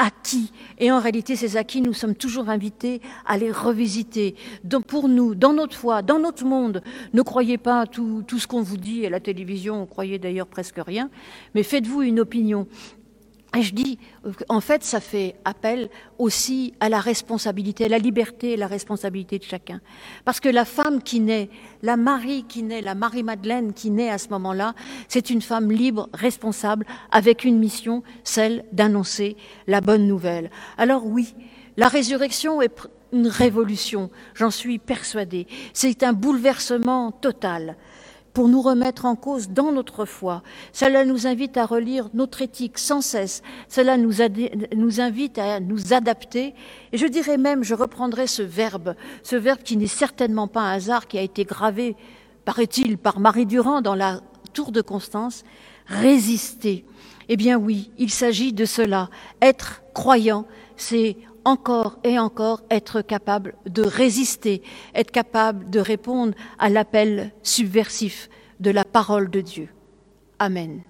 acquis. 0.00 0.50
Et 0.78 0.90
en 0.90 0.98
réalité, 0.98 1.36
ces 1.36 1.56
acquis, 1.56 1.82
nous 1.82 1.92
sommes 1.92 2.14
toujours 2.14 2.48
invités 2.48 3.02
à 3.26 3.36
les 3.36 3.52
revisiter. 3.52 4.34
Pour 4.86 5.08
nous, 5.08 5.34
dans 5.34 5.52
notre 5.52 5.76
foi, 5.76 6.00
dans 6.00 6.18
notre 6.18 6.44
monde, 6.44 6.82
ne 7.12 7.22
croyez 7.22 7.58
pas 7.58 7.86
tout, 7.86 8.24
ce 8.30 8.46
qu'on 8.46 8.62
vous 8.62 8.78
dit 8.78 9.06
à 9.06 9.10
la 9.10 9.20
télévision, 9.20 9.86
croyez 9.86 10.18
d'ailleurs 10.18 10.46
presque 10.46 10.80
rien, 10.84 11.10
mais 11.54 11.62
faites-vous 11.62 12.02
une 12.02 12.20
opinion. 12.20 12.66
Et 13.56 13.62
je 13.62 13.74
dis, 13.74 13.98
en 14.48 14.60
fait, 14.60 14.84
ça 14.84 15.00
fait 15.00 15.34
appel 15.44 15.88
aussi 16.18 16.72
à 16.78 16.88
la 16.88 17.00
responsabilité, 17.00 17.86
à 17.86 17.88
la 17.88 17.98
liberté 17.98 18.52
et 18.52 18.56
la 18.56 18.68
responsabilité 18.68 19.38
de 19.38 19.44
chacun. 19.44 19.80
Parce 20.24 20.38
que 20.38 20.48
la 20.48 20.64
femme 20.64 21.02
qui 21.02 21.18
naît, 21.18 21.50
la 21.82 21.96
Marie 21.96 22.44
qui 22.44 22.62
naît, 22.62 22.80
la 22.80 22.94
Marie-Madeleine 22.94 23.72
qui 23.72 23.90
naît 23.90 24.10
à 24.10 24.18
ce 24.18 24.28
moment-là, 24.28 24.74
c'est 25.08 25.30
une 25.30 25.42
femme 25.42 25.72
libre, 25.72 26.08
responsable, 26.12 26.86
avec 27.10 27.44
une 27.44 27.58
mission, 27.58 28.04
celle 28.22 28.64
d'annoncer 28.70 29.36
la 29.66 29.80
bonne 29.80 30.06
nouvelle. 30.06 30.50
Alors 30.78 31.04
oui, 31.04 31.34
la 31.76 31.88
résurrection 31.88 32.62
est 32.62 32.72
une 33.12 33.26
révolution, 33.26 34.10
j'en 34.34 34.50
suis 34.50 34.78
persuadée. 34.78 35.48
C'est 35.72 36.04
un 36.04 36.12
bouleversement 36.12 37.10
total 37.10 37.76
pour 38.32 38.48
nous 38.48 38.62
remettre 38.62 39.04
en 39.04 39.16
cause 39.16 39.48
dans 39.48 39.72
notre 39.72 40.04
foi. 40.04 40.42
Cela 40.72 41.04
nous 41.04 41.26
invite 41.26 41.56
à 41.56 41.66
relire 41.66 42.08
notre 42.14 42.42
éthique 42.42 42.78
sans 42.78 43.00
cesse. 43.00 43.42
Cela 43.68 43.96
nous, 43.96 44.20
invite 44.20 45.38
à 45.38 45.60
nous 45.60 45.92
adapter. 45.92 46.54
Et 46.92 46.98
je 46.98 47.06
dirais 47.06 47.38
même, 47.38 47.64
je 47.64 47.74
reprendrai 47.74 48.26
ce 48.26 48.42
verbe, 48.42 48.94
ce 49.22 49.36
verbe 49.36 49.62
qui 49.62 49.76
n'est 49.76 49.86
certainement 49.86 50.48
pas 50.48 50.60
un 50.60 50.72
hasard, 50.72 51.08
qui 51.08 51.18
a 51.18 51.22
été 51.22 51.44
gravé, 51.44 51.96
paraît-il, 52.44 52.98
par 52.98 53.20
Marie 53.20 53.46
Durand 53.46 53.80
dans 53.80 53.94
la 53.94 54.20
Tour 54.52 54.72
de 54.72 54.80
Constance, 54.80 55.44
résister. 55.86 56.84
Eh 57.28 57.36
bien 57.36 57.58
oui, 57.58 57.90
il 57.98 58.10
s'agit 58.10 58.52
de 58.52 58.64
cela. 58.64 59.08
Être 59.40 59.82
croyant, 59.94 60.46
c'est 60.76 61.16
encore 61.44 61.98
et 62.04 62.18
encore 62.18 62.62
être 62.70 63.02
capable 63.02 63.54
de 63.66 63.82
résister, 63.82 64.62
être 64.94 65.10
capable 65.10 65.70
de 65.70 65.80
répondre 65.80 66.34
à 66.58 66.68
l'appel 66.68 67.32
subversif 67.42 68.28
de 68.60 68.70
la 68.70 68.84
parole 68.84 69.30
de 69.30 69.40
Dieu. 69.40 69.68
Amen. 70.38 70.82